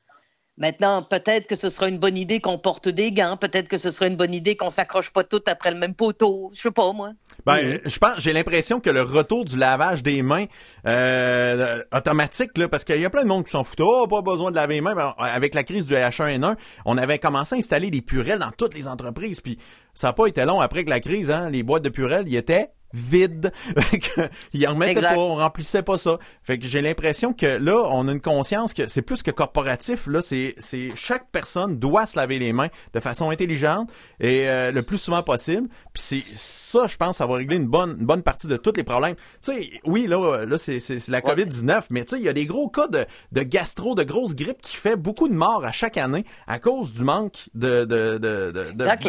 [0.56, 3.36] Maintenant, peut-être que ce sera une bonne idée qu'on porte des gants.
[3.36, 6.50] Peut-être que ce sera une bonne idée qu'on s'accroche pas toutes après le même poteau.
[6.54, 7.10] Je sais pas, moi.
[7.46, 10.46] Ben, je pense, j'ai l'impression que le retour du lavage des mains
[10.86, 13.80] euh, automatique, là, parce qu'il y a plein de monde qui s'en foutent.
[13.80, 14.94] Oh, pas besoin de laver les mains.
[14.94, 18.74] Ben, avec la crise du H1N1, on avait commencé à installer des purelles dans toutes
[18.74, 19.40] les entreprises.
[19.40, 19.58] Puis
[19.94, 22.36] ça n'a pas été long après que la crise, hein, les boîtes de purelles, y
[22.36, 23.52] étaient vide.
[24.54, 26.18] Ils en remettaient pas, on remplissait pas ça.
[26.42, 30.06] Fait que j'ai l'impression que là, on a une conscience que c'est plus que corporatif.
[30.06, 33.90] Là, c'est c'est chaque personne doit se laver les mains de façon intelligente
[34.20, 35.68] et euh, le plus souvent possible.
[35.92, 38.72] Puis c'est ça, je pense, ça va régler une bonne une bonne partie de tous
[38.76, 39.16] les problèmes.
[39.42, 40.78] Tu sais, oui, là, là, c'est
[41.08, 41.22] la Ouais.
[41.22, 44.04] COVID 19, mais tu sais, il y a des gros cas de de gastro, de
[44.04, 47.84] grosses grippes qui fait beaucoup de morts à chaque année à cause du manque de
[47.84, 49.02] de de, de, de- Exact.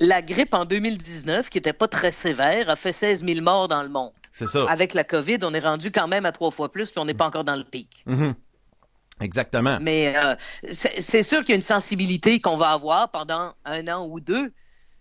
[0.00, 3.82] La grippe en 2019, qui était pas très sévère, a fait 16 000 morts dans
[3.82, 4.12] le monde.
[4.32, 4.66] C'est ça.
[4.68, 7.14] Avec la COVID, on est rendu quand même à trois fois plus, puis on n'est
[7.14, 8.02] pas encore dans le pic.
[8.06, 8.34] Mhm.
[9.20, 9.78] Exactement.
[9.80, 10.34] Mais euh,
[10.72, 14.52] c'est sûr qu'il y a une sensibilité qu'on va avoir pendant un an ou deux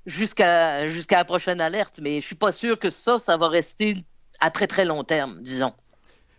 [0.06, 2.00] jusqu'à jusqu'à la prochaine alerte.
[2.02, 3.96] Mais je suis pas sûr que ça, ça va rester
[4.40, 5.74] à très très long terme, disons.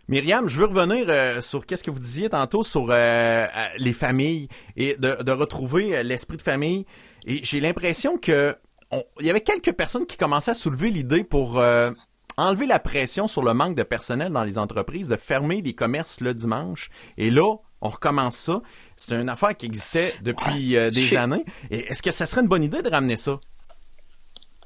[0.07, 3.47] Myriam, je veux revenir euh, sur qu'est-ce que vous disiez tantôt sur euh,
[3.77, 4.47] les familles
[4.77, 6.85] et de, de retrouver l'esprit de famille.
[7.25, 8.55] Et j'ai l'impression que
[9.19, 11.91] il y avait quelques personnes qui commençaient à soulever l'idée pour euh,
[12.37, 16.21] enlever la pression sur le manque de personnel dans les entreprises, de fermer les commerces
[16.21, 16.89] le dimanche.
[17.17, 18.61] Et là, on recommence ça.
[18.95, 21.43] C'est une affaire qui existait depuis euh, des années.
[21.71, 23.39] Et est-ce que ça serait une bonne idée de ramener ça?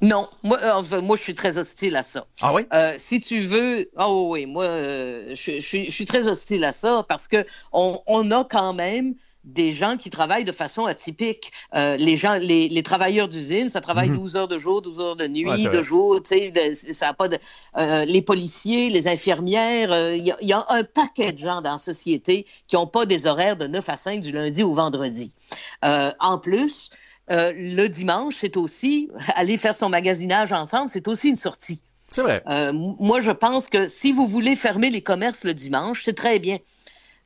[0.02, 2.26] Non, moi, euh, moi, je suis très hostile à ça.
[2.40, 2.66] Ah oui?
[2.72, 6.64] Euh, si tu veux, oh oui, moi, euh, je, je suis- je suis très hostile
[6.64, 10.84] à ça parce que on, on a quand même des gens qui travaillent de façon
[10.84, 11.50] atypique.
[11.74, 15.16] Euh, les gens, les, les travailleurs d'usine, ça travaille 12 heures de jour, 12 heures
[15.16, 15.46] de nuit.
[15.48, 17.38] Ouais, de jour, tu sais, ça a pas de.
[17.78, 21.72] euh, les policiers, les infirmières, euh, il y, y a un paquet de gens dans
[21.72, 25.34] la société qui n'ont pas des horaires de 9 à 5 du lundi au vendredi.
[25.82, 26.90] En plus,
[27.28, 31.80] le dimanche, c'est aussi aller faire son magasinage ensemble, c'est aussi une sortie.
[32.10, 32.42] C'est vrai.
[32.72, 36.58] Moi, je pense que si vous voulez fermer les commerces le dimanche, c'est très bien.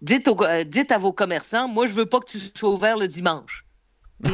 [0.05, 3.09] Dites, euh, dites à vos commerçants, moi, je veux pas que tu sois ouvert le
[3.09, 3.64] dimanche.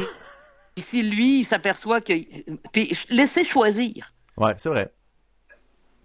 [0.77, 2.13] Et si lui, il s'aperçoit que...
[2.73, 4.13] Puis ch- laissez choisir.
[4.37, 4.91] Ouais, c'est vrai.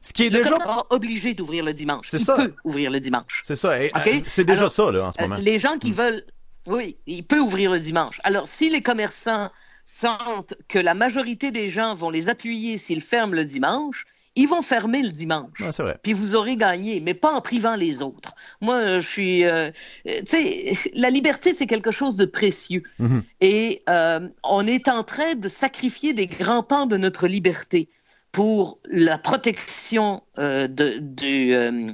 [0.00, 0.56] Ce qui est Le déjà...
[0.58, 2.06] pas obligé d'ouvrir le dimanche.
[2.10, 2.36] C'est il ça.
[2.36, 3.42] peut ouvrir le dimanche.
[3.44, 3.82] C'est ça.
[3.82, 4.06] Et, OK?
[4.06, 5.40] euh, C'est déjà Alors, ça, là, en ce Euh, moment.
[5.40, 6.24] les gens qui veulent...
[6.66, 8.20] Oui, il peut ouvrir le dimanche.
[8.24, 9.50] Alors, si les commerçants
[9.84, 14.04] sentent que la majorité des gens vont les appuyer s'ils ferment le dimanche,
[14.37, 15.61] ils vont fermer le dimanche.
[15.61, 15.99] Ouais, c'est vrai.
[16.03, 18.34] puis vous aurez gagné, mais pas en privant les autres.
[18.61, 19.70] Moi, euh, je suis, euh,
[20.09, 23.22] euh, tu sais, la liberté c'est quelque chose de précieux, Mhm.
[23.41, 27.89] et euh, on est en train de sacrifier des grands pans de notre liberté
[28.32, 31.93] pour la protection euh, de, euh,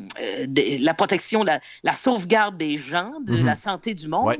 [0.80, 3.46] la protection, la, la sauvegarde des gens, de Mhm.
[3.46, 4.26] la santé du monde.
[4.26, 4.38] Ouais.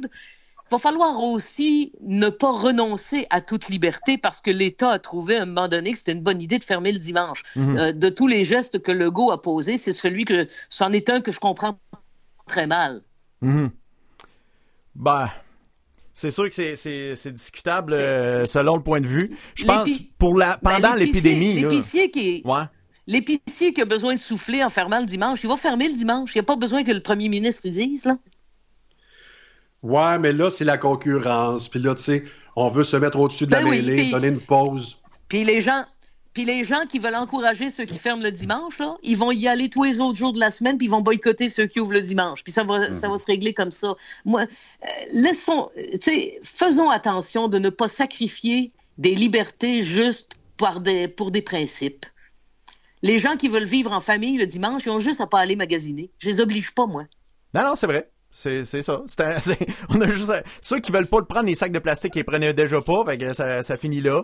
[0.73, 5.37] Il va falloir aussi ne pas renoncer à toute liberté parce que l'État a trouvé
[5.37, 7.43] à un moment donné que c'était une bonne idée de fermer le dimanche.
[7.57, 7.77] Mhm.
[7.77, 11.21] Euh, de tous les gestes que Legault a posés, c'est celui que c'en est un
[11.21, 11.79] que je comprends
[12.47, 13.03] très mal.
[13.43, 13.69] Mhm.
[14.95, 15.29] Ben,
[16.15, 19.37] c'est sûr que c'est- discutable euh, selon le point de vue.
[19.55, 21.53] Je pense pour la Ben, pendant l'épidémie.
[21.53, 22.63] L'épicier qui, Ouais.
[23.07, 26.35] l'épicier qui a besoin de souffler en fermant le dimanche, il va fermer le dimanche.
[26.35, 28.17] Il n'y a pas besoin que le premier ministre le dise, là.
[29.83, 31.69] Ouais, mais là, c'est la concurrence.
[31.69, 32.25] Puis là, tu sais,
[32.57, 34.99] on veut se mettre au-dessus de la Ben oui, mêlée, donner une pause.
[35.29, 35.83] Puis les gens,
[36.35, 39.49] puis les gens qui veulent encourager ceux qui ferment le dimanche, là, ils vont y
[39.49, 41.95] aller tous les autres jours de la semaine, puis ils vont boycotter ceux qui ouvrent
[41.95, 42.45] le dimanche.
[42.45, 43.95] Puis ça va, ça va se régler comme ça.
[44.25, 50.81] Moi, euh, laissons, tu sais, faisons attention de ne pas sacrifier des libertés juste par
[50.81, 52.07] des, pour des principes.
[53.03, 55.57] Les gens qui veulent vivre en famille le dimanche, ils ont juste à pas aller
[55.57, 56.11] magasiner.
[56.19, 57.05] Je les oblige pas, moi.
[57.53, 58.12] Non, non, c'est vrai.
[58.33, 59.03] C'est c'est ça.
[59.07, 59.59] C'est un- c'est-
[59.91, 62.25] on a juste ceux qui veulent pas le prendre les sacs de plastique, ils les
[62.25, 63.05] prenaient déjà pas.
[63.05, 64.23] Fait que ça, ça finit là.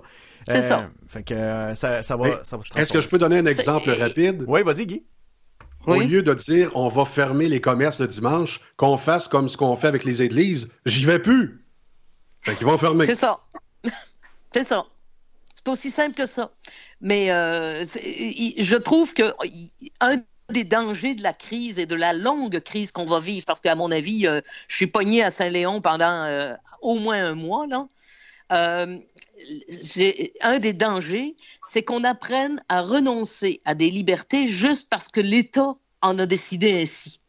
[0.48, 0.88] C'est ça.
[1.08, 3.38] Fait que euh, ça, ça va, Mais ça va se Est-ce que je peux donner
[3.38, 4.44] un exemple C'est- rapide?
[4.48, 5.04] Oui, vas-y, Guy.
[5.86, 6.06] Au Oui.
[6.06, 9.76] lieu de dire on va fermer les commerces le dimanche, qu'on fasse comme ce qu'on
[9.76, 11.64] fait avec les églises, j'y vais plus.
[12.42, 13.04] Fait qu'ils vont fermer.
[13.06, 13.38] C'est ça.
[14.54, 14.84] C'est ça.
[15.54, 16.50] C'est aussi simple que ça.
[17.00, 19.22] Mais euh, je trouve que
[20.00, 20.18] un
[20.50, 23.74] des dangers de la crise et de la longue crise qu'on va vivre, parce qu'à
[23.74, 27.86] mon avis, euh, je suis pogné à Saint-Léon pendant euh, au moins un mois, là.
[28.52, 28.96] Euh,
[30.40, 35.76] un des dangers, c'est qu'on apprenne à renoncer à des libertés juste parce que l'État
[36.00, 37.20] en a décidé ainsi.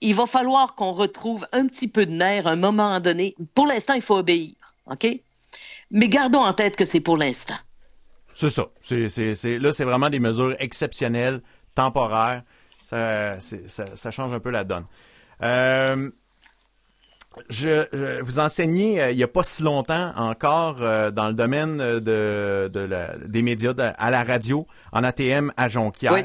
[0.00, 3.34] Il va falloir qu'on retrouve un petit peu de nerf à un moment donné.
[3.54, 4.54] Pour l'instant, il faut obéir,
[4.86, 5.06] OK?
[5.90, 7.56] Mais gardons en tête que c'est pour l'instant.
[8.34, 8.70] C'est ça.
[8.90, 11.42] Là, c'est vraiment des mesures exceptionnelles,
[11.74, 12.42] temporaires.
[12.86, 14.84] Ça, c'est- ça, ça change un peu la donne.
[15.42, 16.10] Euh,
[17.48, 21.34] je, je- vous enseignez euh, il n'y a pas si longtemps encore euh, dans le
[21.34, 26.12] domaine de, de la- des médias de- à la radio en ATM à Jonquière.
[26.12, 26.20] Oui.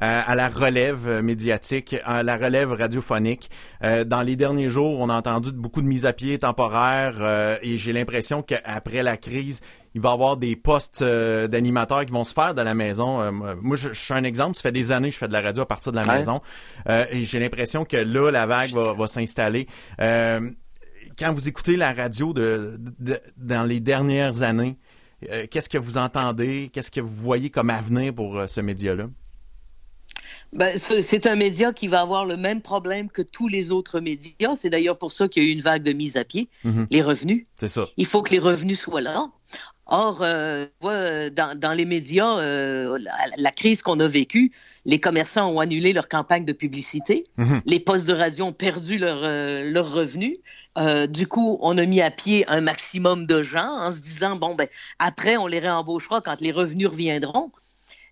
[0.00, 3.50] euh, à la relève médiatique, à la relève radiophonique.
[3.82, 7.92] Dans les derniers jours, on a entendu beaucoup de mises à pied temporaires et j'ai
[7.92, 9.60] l'impression qu'après la crise,
[9.98, 13.20] il va y avoir des postes euh, d'animateurs qui vont se faire de la maison.
[13.20, 14.54] Euh, moi, je, je, suis un exemple.
[14.54, 16.40] Ça fait des années que je fais de la radio à partir de la maison.
[16.88, 19.66] Euh, et j'ai l'impression que là, la vague va, va s'installer.
[19.98, 24.76] quand vous écoutez la radio de, de dans les dernières années,
[25.50, 26.70] qu'est-ce que vous entendez?
[26.72, 29.08] Qu'est-ce que vous voyez comme avenir pour ce média-là?
[30.52, 34.56] Ben, c'est un média qui va avoir le même problème que tous les autres médias.
[34.56, 36.86] C'est d'ailleurs pour ça qu'il y a eu une vague de mise à pied, Mhm.
[36.90, 37.46] les revenus.
[37.58, 37.88] C'est ça.
[37.96, 39.26] Il faut que les revenus soient là.
[39.88, 44.52] Or, euh, dans, dans les médias, euh, la, la crise qu'on a vécue,
[44.84, 47.26] les commerçants ont annulé leur campagne de publicité.
[47.36, 47.62] Mhm.
[47.66, 50.36] Les postes de radio ont perdu leur, euh, leurs revenus.
[50.76, 54.36] Euh, du coup, on a mis à pied un maximum de gens en se disant,
[54.36, 54.68] bon, ben,
[54.98, 57.50] après, on les réembauchera quand les revenus reviendront.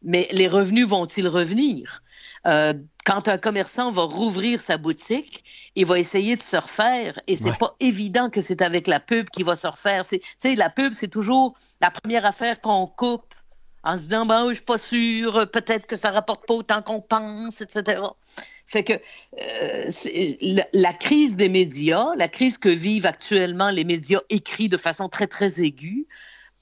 [0.03, 2.03] Mais les revenus vont-ils revenir?
[2.47, 2.73] Euh,
[3.05, 5.45] quand un commerçant va rouvrir sa boutique,
[5.75, 7.57] il va essayer de se refaire et c'est Ouais.
[7.59, 10.05] pas évident que c'est avec la pub qu'il va se refaire.
[10.07, 13.35] Tu sais, la pub, c'est toujours la première affaire qu'on coupe
[13.85, 16.83] en se disant, ben, oui, je suis pas sûr, peut-être que ça rapporte pas autant
[16.83, 18.01] qu'on pense, etc.
[18.67, 19.89] Fait que euh,
[20.41, 25.09] la, la crise des médias, la crise que vivent actuellement les médias écrits de façon
[25.09, 26.07] très, très aiguë,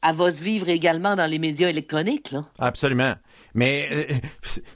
[0.07, 2.45] elle va se vivre également dans les médias électroniques, là.
[2.59, 3.15] Absolument.
[3.55, 4.15] Mais euh,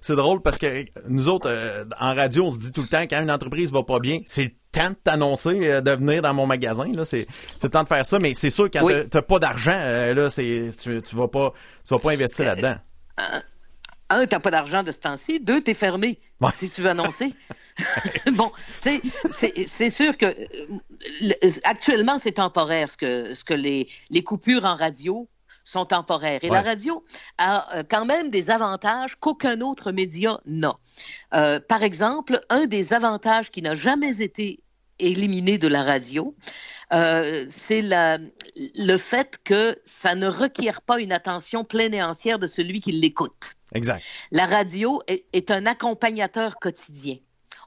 [0.01, 3.03] c'est- drôle parce que nous autres, euh, en radio, on se dit tout le temps
[3.03, 6.33] quand une entreprise va pas bien, c'est le temps de t'annoncer euh, de venir dans
[6.35, 6.87] mon magasin.
[6.93, 8.19] Là, c'est c'est le temps de faire ça.
[8.21, 8.95] Mais c'est sûr quand Oui.
[9.11, 11.53] t'as- pas d'argent, là, c'est tu, tu vas pas
[11.87, 12.75] tu vas pas investir là-dedans.
[14.11, 15.41] un, t'as pas d'argent de ce temps-ci.
[15.41, 16.19] Deux, t'es fermé.
[16.41, 16.51] Ouais.
[16.55, 17.35] Si tu veux annoncer.
[18.33, 19.01] bon, c'est
[19.67, 20.27] c'est sûr que
[21.21, 25.29] le- actuellement, c'est temporaire ce que, ce que les, les coupures en radio
[25.69, 26.41] sont temporaires.
[26.43, 26.57] Et Ouais.
[26.57, 27.05] la radio
[27.37, 30.75] a euh, quand même des avantages qu'aucun autre média n'a.
[31.35, 34.63] Euh, par exemple, un des avantages qui n'a jamais été
[34.99, 36.35] éliminé de la radio,
[36.93, 42.47] euh, c'est le fait que ça ne requiert pas une attention pleine et entière de
[42.47, 43.53] celui qui l'écoute.
[43.75, 44.03] Exact.
[44.33, 47.17] La radio est, est un accompagnateur quotidien.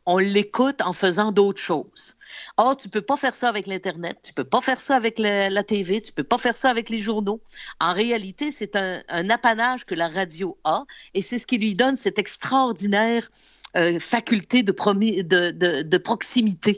[0.06, 2.18] On l'écoute en faisant d'autres choses.
[2.58, 5.49] Or, tu peux pas faire ça avec l'Internet, tu peux pas faire ça avec la,
[5.49, 7.41] la TV, tu peux pas faire ça avec les journaux.
[7.80, 11.76] En réalité, c'est un, un apanage que la radio a et c'est ce qui lui
[11.76, 13.30] donne cette extraordinaire
[13.78, 16.78] euh, faculté de, proximité.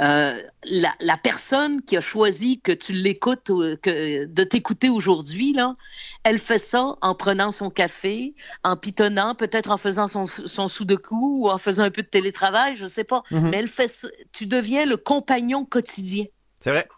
[0.00, 3.44] Euh, la, la personne qui a choisi que tu l'écoutes,
[3.80, 5.76] que de t'écouter aujourd'hui, là,
[6.24, 8.34] elle fait ça en prenant son café,
[8.64, 12.74] en pitonnant, peut-être en faisant son, son sous-de-coup ou en faisant un peu de télétravail,
[12.74, 13.22] je sais pas.
[13.30, 13.50] Mhm.
[13.50, 14.08] Mais elle fait ça.
[14.32, 16.24] Tu deviens le compagnon quotidien.
[16.58, 16.88] C'est vrai.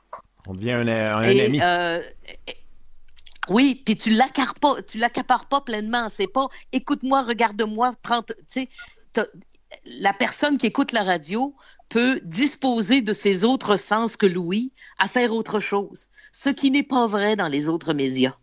[0.47, 1.61] On devient un, un Et, ami.
[1.61, 2.01] euh,
[3.49, 6.09] oui, puis tu l'accapares pas, tu l'accapares pas pleinement.
[6.09, 8.23] C'est pas écoute-moi, regarde-moi, prends.
[8.23, 8.69] Tu sais,
[10.01, 11.55] la personne qui écoute la radio
[11.89, 16.83] peut disposer de ses autres sens que Louis à faire autre chose, ce qui n'est
[16.83, 18.37] pas vrai dans les autres médias.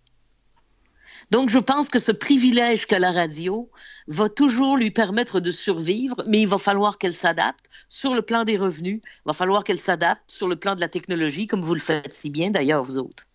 [1.32, 3.69] Donc, je pense que ce privilège qu'a la radio
[4.07, 8.43] va toujours lui permettre de survivre, mais il va falloir qu'elle s'adapte sur le plan
[8.43, 11.74] des revenus, il va falloir qu'elle s'adapte sur le plan de la technologie, comme vous
[11.74, 13.26] le faites si bien d'ailleurs, vous autres.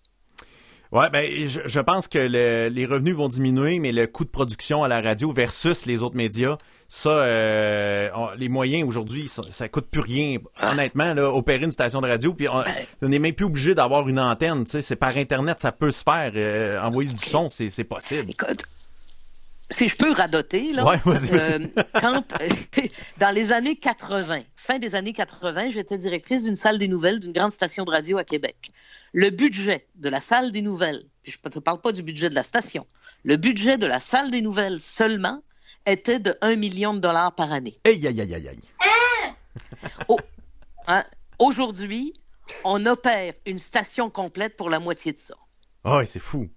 [0.93, 4.85] Ouais, ben je, pense que le- les revenus vont diminuer, mais le coût de production
[4.85, 6.57] à la radio versus les autres médias,
[6.91, 10.39] ça, euh, on- les moyens aujourd'hui, ça, ça coûte plus rien.
[10.63, 12.65] Honnêtement, là, opérer une station de radio, puis on
[13.03, 14.65] on n'est même plus obligé d'avoir une antenne.
[14.65, 16.33] Tu sais, c'est par internet, ça peut se faire.
[16.35, 18.31] euh, envoyer du son, c'est c'est possible.
[18.31, 18.65] Écoute,
[19.71, 21.59] si je peux radoter, là, Ouais, euh,
[22.01, 22.25] quand,
[23.19, 27.33] dans les années 80, fin des années 80, j'étais directrice d'une salle des nouvelles d'une
[27.33, 28.73] grande station de radio à Québec.
[29.13, 32.31] Le budget de la salle des nouvelles, puis je ne te parle pas du budget
[32.31, 32.87] de la station,
[33.25, 35.43] le budget de la salle des nouvelles seulement
[35.91, 37.79] était de 1 million de dollars par année.
[37.85, 38.61] Aïe, aïe, aïe, aïe, aïe.
[40.87, 41.03] Hein?
[41.39, 42.15] Aujourd'hui,
[42.65, 45.35] on opère une station complète pour la moitié de ça.
[45.85, 46.49] Ouais, c'est fou.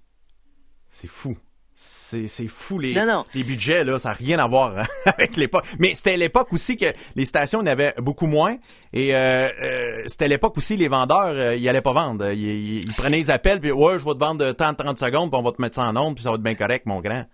[0.90, 1.38] C'est fou.
[1.74, 3.26] C'est fou les, Non, non.
[3.34, 5.66] les budgets là, ça n'a rien à voir hein, avec l'époque.
[5.80, 8.58] Mais c'était l'époque aussi que les stations en avaient beaucoup moins
[8.94, 12.80] et euh, euh, c'était l'époque aussi les vendeurs euh, ils allaient pas vendre, ils, ils-
[12.86, 15.40] ils prenaient les appels puis ouais, je vais te vendre de temps 30 secondes puis
[15.40, 17.26] on va te mettre ça en onde puis ça va être bien correct mon grand.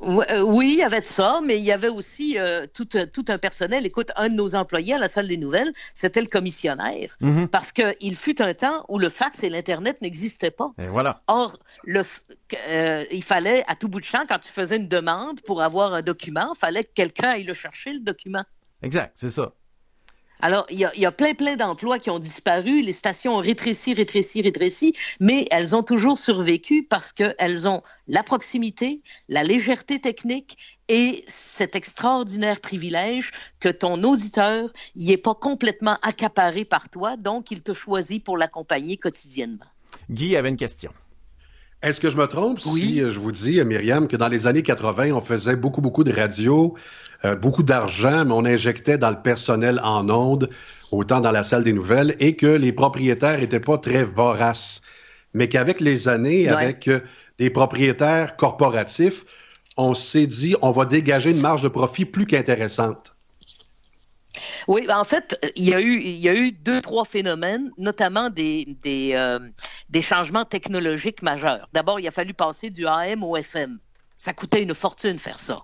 [0.00, 2.88] Oui, euh, oui, il y avait de ça, mais il y avait aussi euh, tout,
[2.94, 3.86] un- tout un personnel.
[3.86, 7.16] Écoute, un de nos employés à la salle des nouvelles, c'était le commissionnaire.
[7.20, 7.48] Mhm.
[7.48, 10.72] Parce qu'il fut un temps où le fax et l'Internet n'existaient pas.
[10.78, 11.22] Et voilà.
[11.28, 12.02] Or, le,
[12.68, 15.94] euh, il fallait, à tout bout de champ, quand tu faisais une demande pour avoir
[15.94, 18.44] un document, il fallait que quelqu'un aille le chercher, le document.
[18.82, 19.48] Exact, c'est ça.
[20.40, 22.82] Alors, il y a, plein, plein d'emplois qui ont disparu.
[22.82, 28.22] Les stations ont rétréci, rétréci, rétréci, mais elles ont toujours survécu parce qu'elles ont la
[28.22, 30.58] proximité, la légèreté technique
[30.88, 33.30] et cet extraordinaire privilège
[33.60, 38.36] que ton auditeur n'y est pas complètement accaparé par toi, donc il te choisit pour
[38.36, 39.64] l'accompagner quotidiennement.
[40.10, 40.92] Guy avait une question.
[41.86, 42.80] Est-ce que je me trompe Oui.
[42.80, 45.80] si euh, je vous dis, euh, Myriam, que dans les années 80, on faisait beaucoup,
[45.80, 46.74] beaucoup de radio,
[47.24, 50.50] euh, beaucoup d'argent, mais on injectait dans le personnel en ondes,
[50.90, 54.82] autant dans la salle des nouvelles, et que les propriétaires n'étaient pas très voraces.
[55.32, 56.52] Mais qu'avec les années, Ouais.
[56.52, 56.98] avec euh,
[57.38, 59.24] des propriétaires corporatifs,
[59.76, 63.14] on s'est dit, on va dégager une marge de profit plus qu'intéressante.
[64.68, 67.70] Oui, ben, en fait, il y a eu, il y a eu deux, trois phénomènes,
[67.78, 69.38] notamment des, des, euh,
[69.88, 71.68] des changements technologiques majeurs.
[71.72, 73.78] D'abord, il a fallu passer du AM au FM.
[74.16, 75.62] Ça coûtait une fortune faire ça.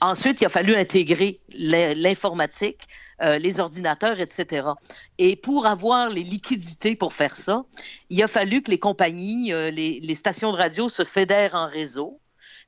[0.00, 2.88] Ensuite, il a fallu intégrer l'in- l'informatique,
[3.22, 4.66] euh, les ordinateurs, etc.
[5.18, 7.64] Et pour avoir les liquidités pour faire ça,
[8.08, 11.68] il a fallu que les compagnies, euh, les, les stations de radio se fédèrent en
[11.68, 12.20] réseau,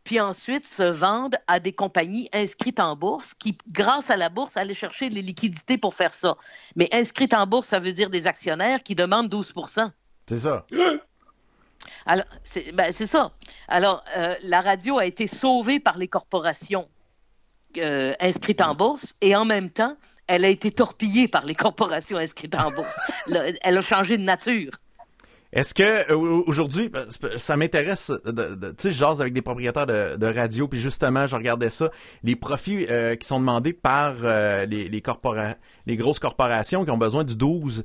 [0.05, 4.57] puis ensuite se vendent à des compagnies inscrites en bourse qui, grâce à la bourse,
[4.57, 6.37] allaient chercher les liquidités pour faire ça.
[6.77, 9.55] Mais inscrites en bourse, ça veut dire des actionnaires qui demandent 12
[10.29, 10.67] C'est ça.
[12.07, 13.33] alors, c'est ben, ça.
[13.69, 16.89] Alors, euh, la radio a été sauvée par les corporations
[17.79, 19.97] euh, inscrites en bourse et en même temps,
[20.27, 22.99] elle a été torpillée par les corporations inscrites en bourse.
[23.27, 24.73] Le- elle a changé de nature.
[25.53, 28.33] Est-ce que euh, aujourd'hui, que ça m'intéresse, tu
[28.79, 31.91] sais, je avec des propriétaires de, de radio, puis justement, je regardais ça,
[32.23, 36.97] les profits euh, qui sont demandés par euh, les, corpora- les grosses corporations qui ont
[36.97, 37.83] besoin du 12%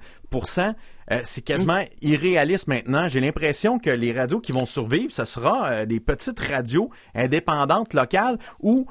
[1.10, 3.10] euh, c'est quasiment irréaliste maintenant.
[3.10, 8.38] J'ai l'impression que les radios qui vont survivre, ce sera des petites radios indépendantes locales
[8.62, 8.86] où,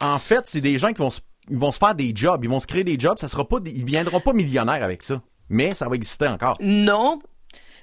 [0.00, 1.20] en fait, c'est des gens qui vont se,
[1.50, 3.18] vont se faire des jobs, ils vont se créer des jobs.
[3.18, 6.56] Ça sera pas, ils viendront pas millionnaires avec ça, mais ça va exister encore.
[6.60, 7.20] Non,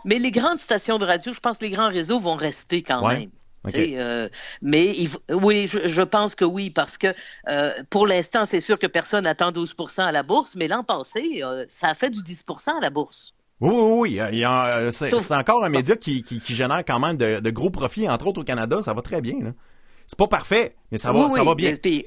[0.05, 3.05] mais les grandes stations de radio, je pense que les grands réseaux vont rester quand
[3.05, 3.19] Ouais.
[3.19, 3.29] même.
[3.75, 4.29] Euh,
[4.61, 7.07] mais il oui, je, je pense que oui, parce que
[7.49, 11.41] euh, pour l'instant, c'est sûr que personne n'attend 12% à la bourse, mais l'an passé,
[11.43, 13.33] euh, ça a fait du 10% à la bourse.
[13.59, 14.19] Oui, oui, oui.
[14.31, 17.17] il y a- c'est, Sauf- c'est encore un média qui, qui, qui génère quand même
[17.17, 18.81] de, de gros profits, entre autres au Canada.
[18.81, 19.35] Ça va très bien.
[19.41, 19.51] Là.
[20.07, 21.75] C'est pas parfait, mais ça va, Oui, ça oui, va bien.
[21.75, 22.05] puis-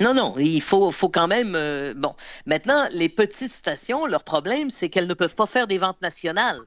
[0.00, 1.54] non, non, il faut, faut quand même.
[1.54, 2.14] euh, bon,
[2.46, 6.58] maintenant, les petites stations, leur problème, c'est qu'elles ne peuvent pas faire des ventes nationales.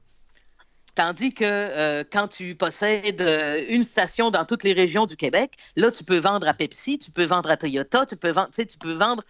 [0.94, 5.56] Tandis que euh, quand tu possèdes euh, une station dans toutes les régions du Québec,
[5.76, 8.78] là, tu peux vendre à Pepsi, tu peux vendre à Toyota, tu peux vendre, tu
[8.78, 9.22] peux vendre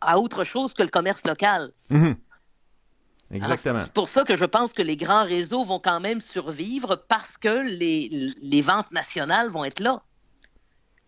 [0.00, 1.72] à autre chose que le commerce local.
[1.90, 2.14] Mhm.
[3.32, 3.80] Exactement.
[3.80, 7.38] C'est pour ça que je pense que les grands réseaux vont quand même survivre parce
[7.38, 10.02] que les, les ventes nationales vont être là.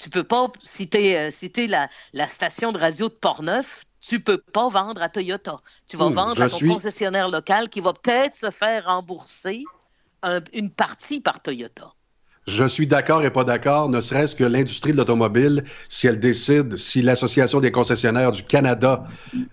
[0.05, 4.37] Tu peux pas, si tu es, la, la station de radio de Portneuf, tu peux
[4.37, 5.63] pas vendre à Toyota.
[5.87, 9.65] Tu vas Hmm, vendre à ton suis- concessionnaire local qui va peut-être se faire rembourser
[10.23, 11.95] un- une partie par Toyota.
[12.47, 16.77] Je suis d'accord et pas d'accord, ne serait-ce que l'industrie de l'automobile, si elle décide,
[16.77, 19.05] si l'Association des concessionnaires du Canada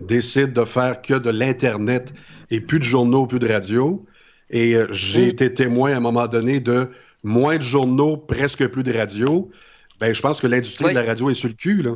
[0.01, 2.13] décide de faire que de l'Internet
[2.49, 4.05] et plus de journaux, plus de radio,
[4.49, 6.91] et euh, j'ai été témoin à un moment donné de
[7.23, 9.49] moins de journaux, presque plus de radio,
[10.01, 10.91] ben, je pense que l'industrie Oui.
[10.91, 11.95] de la radio est sur le cul, là.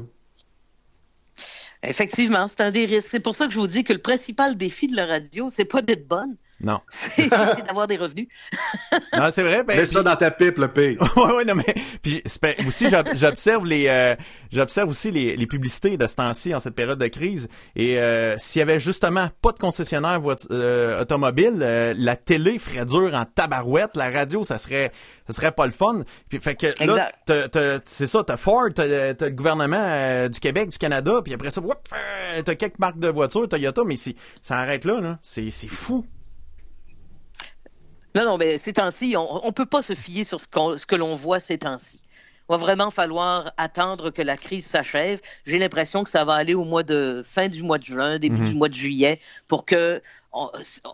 [1.81, 3.09] Effectivement, c'est un des risques.
[3.09, 5.65] C'est pour ça que je vous dis que le principal défi de la radio, c'est
[5.65, 6.79] pas d'être bonne, Non.
[6.89, 7.27] c'est
[7.65, 8.27] d'avoir des revenus.
[9.17, 9.63] Non, c'est vrai.
[9.63, 10.97] Ben, Mets ça dans ta pipe, le pire.
[11.17, 14.15] ouais, ouais, non, mais puis c'est pas- aussi j'ob- j'observe les euh,
[14.53, 18.37] j'observe aussi les, les publicités de ce temps-ci en cette période de crise et euh,
[18.37, 23.25] s'il y avait justement pas de concessionnaire euh, automobile, euh, la télé ferait dur en
[23.25, 24.91] tabarouette, la radio ça serait
[25.27, 26.03] ça serait pas le fun.
[26.29, 27.15] Puis fait que là Exact.
[27.25, 30.77] t'as- t'as- c'est ça, t'as Ford, t'as le t'as le gouvernement euh, du Québec, du
[30.77, 34.13] Canada, puis après ça, euh, t'as quelques marques de voitures, Toyota, mais ça
[34.55, 35.19] arrête là, là.
[35.21, 36.05] C'est c'est fou.
[38.15, 40.47] Non, non, mais ces temps-ci, on ne peut pas se fier sur ce,
[40.85, 41.99] que l'on voit ces temps-ci.
[42.47, 45.19] Il va vraiment falloir attendre que la crise s'achève.
[45.45, 48.37] J'ai l'impression que ça va aller au mois de fin du mois de juin, début
[48.41, 48.45] Mhm.
[48.47, 49.99] du mois de juillet, pour que
[50.31, 50.49] on,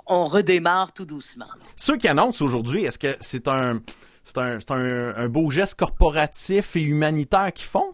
[0.08, 1.48] on redémarre tout doucement.
[1.76, 3.82] Ceux qui annoncent aujourd'hui, est-ce que c'est un,
[4.24, 7.94] c'est un, c'est un, un beau geste corporatif et humanitaire qu'ils font?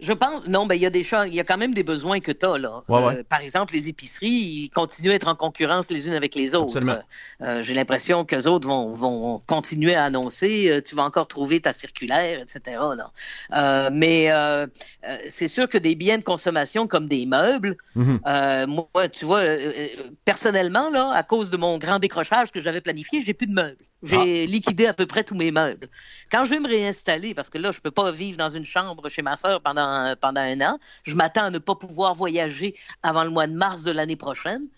[0.00, 1.82] Je pense, non, ben il y a des choses, il y a quand même des
[1.82, 2.82] besoins que tu as là.
[2.88, 3.16] Ouais, ouais.
[3.18, 6.54] Euh, par exemple, les épiceries, ils continuent à être en concurrence les unes avec les
[6.54, 6.76] autres.
[6.76, 7.02] Absolument.
[7.42, 11.60] Euh, J'ai l'impression qu'eux autres vont, vont continuer à annoncer, euh, tu vas encore trouver
[11.60, 12.78] ta circulaire, etc.
[12.96, 13.10] Là.
[13.56, 14.66] Euh, mais euh,
[15.08, 18.20] euh, c'est sûr que des biens de consommation comme des meubles, Mhm.
[18.26, 19.88] euh, moi, tu vois, euh, euh,
[20.24, 23.84] personnellement, là, à cause de mon grand décrochage que j'avais planifié, j'ai plus de meubles.
[24.02, 25.88] J'ai liquidé à peu près tous mes meubles.
[26.30, 29.08] Quand je vais me réinstaller, parce que là, je peux pas vivre dans une chambre
[29.08, 33.24] chez ma sœur pendant, pendant un an, je m'attends à ne pas pouvoir voyager avant
[33.24, 34.68] le mois de mars de l'année prochaine,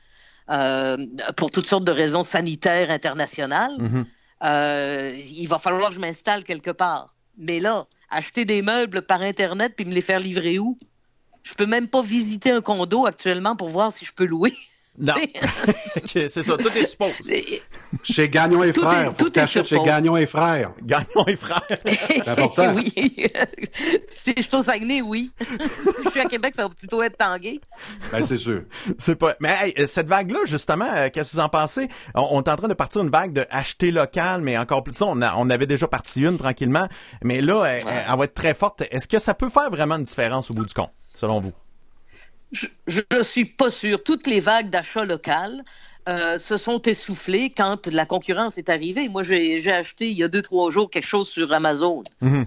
[0.50, 0.96] euh,
[1.36, 3.76] pour toutes sortes de raisons sanitaires internationales.
[3.78, 4.06] Mhm.
[4.42, 7.14] Euh, il va falloir que je m'installe quelque part.
[7.36, 10.78] Mais là, acheter des meubles par Internet puis me les faire livrer où?
[11.42, 14.52] Je peux même pas visiter un condo actuellement pour voir si je peux louer.
[14.98, 15.14] Non.
[16.04, 17.18] C'est- c'est ça, tout est suppose.
[17.24, 17.62] c'est-
[18.02, 19.14] Chez Gagnon et Tout est- Frères.
[19.16, 19.78] Tout est chez.
[19.84, 20.72] Gagnon et Frères.
[20.82, 21.62] Gagnons et frères.
[22.26, 22.74] important.
[22.74, 22.92] oui.
[24.08, 25.30] si je suis au Saguenay, oui.
[25.40, 27.60] si je suis à Québec, ça va plutôt être Tanguay.
[28.12, 28.62] Ben, c'est sûr.
[28.98, 29.36] C'est pas.
[29.40, 31.88] Mais hey, euh, cette vague-là, justement, euh, qu'est-ce que vous en pensez?
[32.14, 34.92] On, on est en train de partir une vague de acheter local, mais encore plus
[34.94, 36.88] ça, on, a- on avait déjà parti une tranquillement,
[37.22, 38.82] mais là, elle, elle- elle va être très forte.
[38.90, 41.52] Est-ce que ça peut faire vraiment une différence au bout du compte, selon vous?
[42.52, 44.02] Je, je suis pas sûre.
[44.02, 45.62] Toutes les vagues d'achat local
[46.08, 49.08] euh, se sont essoufflées quand la concurrence est arrivée.
[49.08, 52.02] Moi, j'ai acheté il y a deux, trois jours quelque chose sur Amazon.
[52.20, 52.46] Mhm.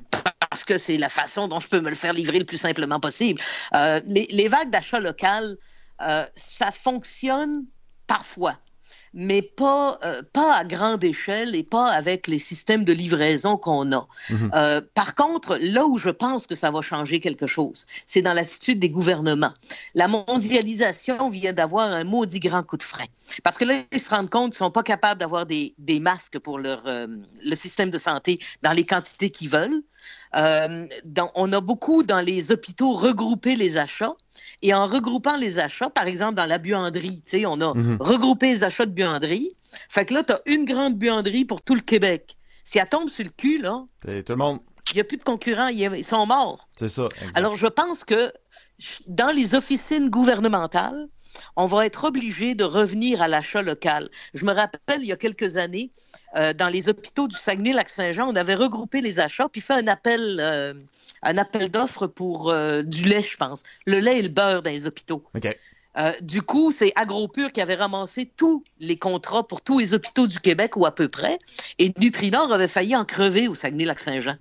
[0.50, 3.00] Parce que c'est la façon dont je peux me le faire livrer le plus simplement
[3.00, 3.42] possible.
[3.74, 5.56] Euh, les, les vagues d'achat local,
[6.02, 7.66] euh, ça fonctionne
[8.08, 8.58] parfois
[9.14, 13.92] mais pas, euh, pas à grande échelle et pas avec les systèmes de livraison qu'on
[13.92, 14.08] a.
[14.54, 18.34] Euh, par contre, là où je pense que ça va changer quelque chose, c'est dans
[18.34, 19.54] l'attitude des gouvernements.
[19.96, 23.06] La mondialisation vient d'avoir un maudit grand coup de frein.
[23.44, 26.40] Parce que là, ils se rendent compte qu'ils sont pas capables d'avoir des, des masques
[26.40, 27.08] pour leur, euh,
[27.44, 29.84] le système de santé dans les quantités qu'ils veulent.
[30.36, 34.14] Euh, dans- on a beaucoup dans les hôpitaux regroupé les achats.
[34.62, 38.48] Et en regroupant les achats, par exemple dans la buanderie, tu sais, on a regroupé
[38.48, 39.56] les achats de buanderie.
[39.90, 42.36] Fait que là, tu as une grande buanderie pour tout le Québec.
[42.64, 44.60] Si elle tombe sur le cul, là, Tout le monde,
[44.92, 46.68] il n'y a plus de concurrents, ils sont morts.
[46.80, 47.08] c'est ça.
[47.18, 47.38] exact.
[47.38, 48.32] Alors, je pense que
[49.08, 51.08] dans les officines gouvernementales,
[51.56, 54.10] on va être obligé de revenir à l'achat local.
[54.34, 55.92] Je me rappelle, il y a quelques années,
[56.36, 60.40] euh, dans les hôpitaux du Saguenay-Lac-Saint-Jean, on avait regroupé les achats puis fait un appel,
[60.40, 60.74] euh,
[61.22, 63.64] un appel d'offres pour euh, du lait, je pense.
[63.86, 65.24] Le lait et le beurre dans les hôpitaux.
[66.22, 70.40] Du coup, c'est AgroPure qui avait ramassé tous les contrats pour tous les hôpitaux du
[70.40, 71.38] Québec ou à peu près.
[71.78, 74.38] Et Nutrinor avait failli en crever au Saguenay-Lac-Saint-Jean.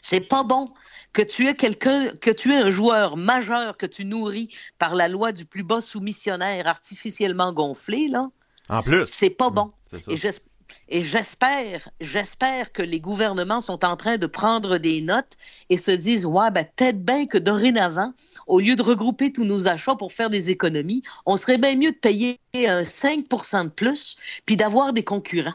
[0.00, 0.72] C'est pas bon
[1.12, 5.08] que tu aies quelqu'un, que tu aies un joueur majeur que tu nourris par la
[5.08, 8.30] loi du plus bas soumissionnaire artificiellement gonflé, là.
[8.72, 9.04] En plus.
[9.04, 9.70] C'est pas bon.
[9.84, 9.98] Ça.
[10.10, 10.40] Et j'es-
[10.88, 15.36] Et j'espère, j'espère que les gouvernements sont en train de prendre des notes
[15.68, 18.14] et se disent, ouais, ben, peut-être bien que dorénavant,
[18.46, 21.92] au lieu de regrouper tous nos achats pour faire des économies, on serait bien mieux
[21.92, 24.16] de payer un 5% de plus
[24.46, 25.52] puis d'avoir des concurrents.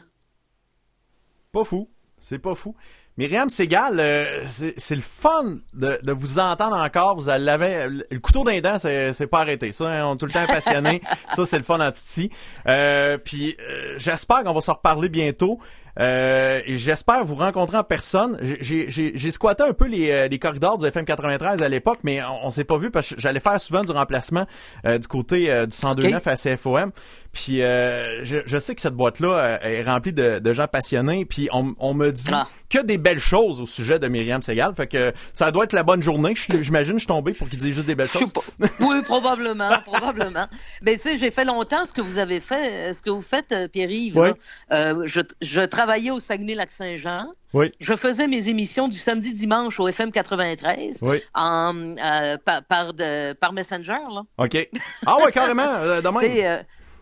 [1.52, 1.88] Pas fou.
[2.20, 2.76] C'est pas fou.
[3.18, 7.16] Myriam Segal, euh, c'est le fun de, de vous entendre encore.
[7.20, 9.72] Vous l'avez, le couteau d'un dent, c'est c'est pas arrêté.
[9.72, 11.02] Ça, hein, on est tout le temps passionné.
[11.34, 12.30] ça, c'est le fun en titi.
[12.68, 15.58] Euh, puis euh, j'espère qu'on va se reparler bientôt.
[15.98, 18.38] Euh, j'espère vous rencontrer en personne.
[18.60, 22.46] J'ai- squatté un peu les, euh, les corridors du FM 93 à l'époque, mais on,
[22.46, 24.46] on s'est pas vu parce que j'allais faire souvent du remplacement
[24.86, 26.90] euh, du côté euh, du 102.9 à CFOM.
[27.32, 31.24] Puis euh, je, je sais que cette boîte-là euh, est remplie de, de gens passionnés.
[31.24, 32.48] Puis on, on me dit Ah.
[32.70, 34.74] que des belles choses au sujet de Myriam Segal.
[34.74, 36.34] Fait que ça doit être la bonne journée.
[36.36, 38.32] J'imagine je suis tombé pour qu'il dise juste des belles Je choses.
[38.32, 38.40] pas.
[38.80, 40.46] Oui, probablement, probablement.
[40.82, 43.22] Mais tu sais, j'ai fait longtemps ce que vous avez fait, euh, ce que vous
[43.22, 44.16] faites, Pierre-Yves.
[44.18, 44.28] Oui.
[44.72, 47.32] Euh, je, je travaillais au Saguenay-Lac-Saint-Jean.
[47.54, 47.72] Oui.
[47.80, 51.22] Je faisais mes émissions du samedi-dimanche au FM 93 Oui.
[51.34, 53.96] en, euh, par, par, de- par Messenger.
[54.12, 54.22] Là.
[54.36, 54.68] OK.
[55.06, 55.62] Ah ouais, carrément.
[55.66, 56.20] euh, de même.
[56.20, 56.58] Tu sais, euh,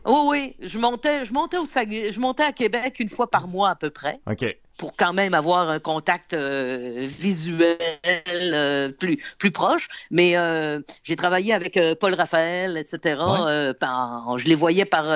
[0.07, 3.49] oui, oui, je montais, je montais au Saguenay, je montais à Québec une fois par
[3.49, 4.45] mois à peu près OK.
[4.79, 7.77] pour quand même avoir un contact euh, visuel
[8.07, 9.89] euh, plus plus proche.
[10.13, 13.19] Mais euh, j'ai travaillé avec Paul Raphaël, etc.
[13.21, 13.75] Ouais.
[13.75, 15.07] par- je les voyais par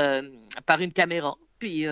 [0.67, 1.87] par une caméra, puis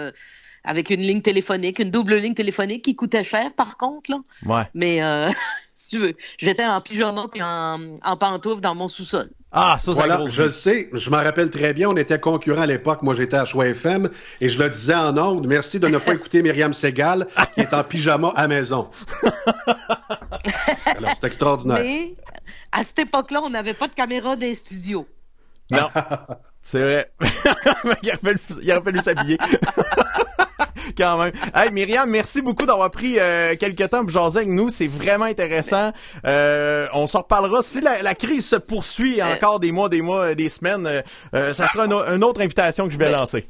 [0.68, 4.18] avec une ligne téléphonique, une double ligne téléphonique qui coûtait cher par contre là.
[4.44, 4.62] Ouais.
[4.74, 5.28] Mais euh,
[5.74, 9.30] si tu veux, j'étais en pyjama puis en, en pantoufle dans mon sous-sol.
[9.50, 10.28] Ah, ça, c'est Voilà, gros.
[10.28, 13.38] je le sais, je m'en rappelle très bien, on était concurrents à l'époque, moi j'étais
[13.38, 14.10] à Choix FM,
[14.42, 17.72] et je le disais en ondes, merci de ne pas écouter Myriam Segal, qui est
[17.72, 18.90] en pyjama à maison.
[20.84, 21.78] Alors, c'est extraordinaire.
[21.80, 22.14] Mais
[22.72, 25.06] à cette époque-là, on n'avait pas de caméra les studios.
[25.70, 25.88] Non.
[26.62, 27.10] C'est vrai.
[28.62, 29.38] il aurait fallu s'habiller.
[30.96, 31.32] Quand même.
[31.54, 34.68] Hey, Myriam, merci beaucoup d'avoir pris euh, quelques temps pour jaser avec nous.
[34.70, 35.92] C'est vraiment intéressant.
[36.24, 37.62] Euh, on s'en reparlera.
[37.62, 41.02] Si la, la crise se poursuit encore des mois, des mois, des semaines, euh,
[41.34, 43.48] euh, ça sera une, autre invitation que je vais lancer.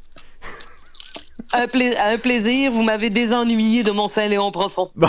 [1.53, 4.91] Un, pla- un plaisir, vous m'avez désennuyé de mon Saint-Léon profond.
[4.97, 5.09] Bon,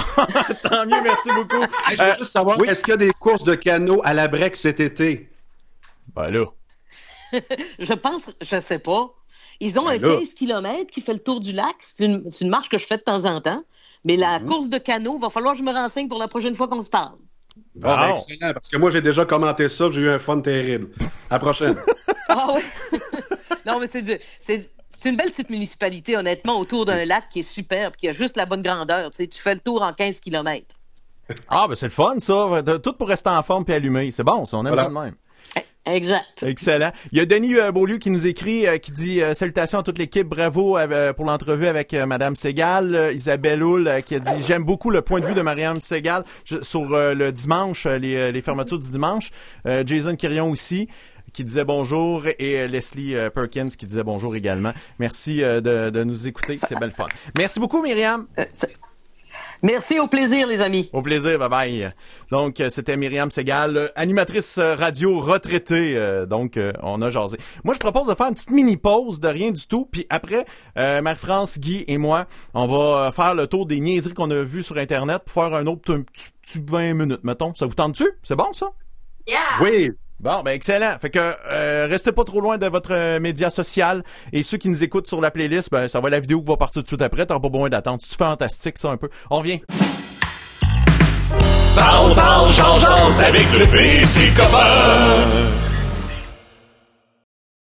[0.64, 1.62] tant mieux, merci beaucoup.
[1.90, 2.70] Hey, je veux Euh, juste savoir, oui?
[2.70, 5.30] est-ce qu'il y a des courses de canot à la break cet été?
[6.16, 6.46] ben là.
[7.80, 9.10] Je pense, je sais pas.
[9.60, 10.18] Ils ont Ben un là.
[10.20, 11.76] 15 km qui fait le tour du lac.
[11.80, 13.64] C'est une, c'est une marche que je fais de temps en temps.
[14.05, 14.47] Mais la Mhm.
[14.47, 16.89] course de canot, va falloir que je me renseigne pour la prochaine fois qu'on se
[16.89, 17.18] parle.
[17.76, 20.88] Bon, ben, excellent, parce que moi j'ai déjà commenté ça, j'ai eu un fun terrible.
[21.30, 21.76] À la prochaine.
[22.32, 22.62] Ah oui?
[23.66, 27.39] non, mais c'est du- c'est c'est une belle petite municipalité, honnêtement, autour d'un lac qui
[27.39, 29.10] est superbe, qui a juste la bonne grandeur.
[29.12, 30.66] Tu sais, tu fais le tour en 15 km.
[31.47, 32.62] Ah, ben c'est le fun, ça.
[32.84, 34.12] Tout pour rester en forme puis allumé.
[34.12, 34.84] C'est bon, ça, on aime Voilà.
[34.84, 35.16] ça de même.
[35.86, 36.44] Exact.
[36.44, 36.92] Excellent.
[37.12, 39.84] Il y a Denis euh, Beaulieu qui nous écrit, euh, qui dit euh, salutations à
[39.84, 40.78] toute l'équipe, bravo
[41.16, 43.12] pour l'entrevue avec Madame Segal.
[43.14, 46.24] Isabelle Hull euh, qui a dit j'aime beaucoup le point de vue de Marianne Segal
[46.62, 49.32] sur le dimanche, les, les fermetures du dimanche.
[49.86, 50.88] Jason Quirion aussi
[51.34, 54.74] qui disait bonjour et Leslie Perkins qui disait bonjour également.
[54.99, 57.08] Merci de, de nous écouter, c'est belle fun.
[57.38, 58.28] Merci beaucoup Myriam.
[58.38, 58.45] Euh,
[59.61, 60.90] Merci, au plaisir, les amis.
[60.94, 61.94] Au plaisir, bye bye.
[62.31, 65.98] Donc, euh, c'était Myriam Segal, euh, animatrice euh, radio retraitée.
[65.98, 67.38] euh, donc, euh, on a jasé.
[67.64, 69.86] Moi, je propose de faire une petite mini-pause de rien du tout.
[69.91, 70.45] Puis après,
[70.77, 74.64] euh, Marie-France, Guy et moi, on va faire le tour des niaiseries qu'on a vues
[74.64, 76.31] sur Internet pour faire un autre petit
[76.65, 77.53] 20 minutes, mettons.
[77.56, 78.07] Ça vous tente-tu?
[78.23, 78.68] C'est bon, ça?
[79.27, 79.40] Yeah!
[79.61, 80.98] Oui, Bon, ben excellent.
[81.00, 84.68] Fait que euh, restez pas trop loin de votre euh, média social et ceux qui
[84.68, 86.88] nous écoutent sur la playlist, ben ça va la vidéo qui va partir tout de
[86.88, 87.26] suite après.
[87.26, 88.00] T'auras pas besoin d'attendre.
[88.04, 89.10] C'est fantastique ça un peu.
[89.30, 89.62] On revient.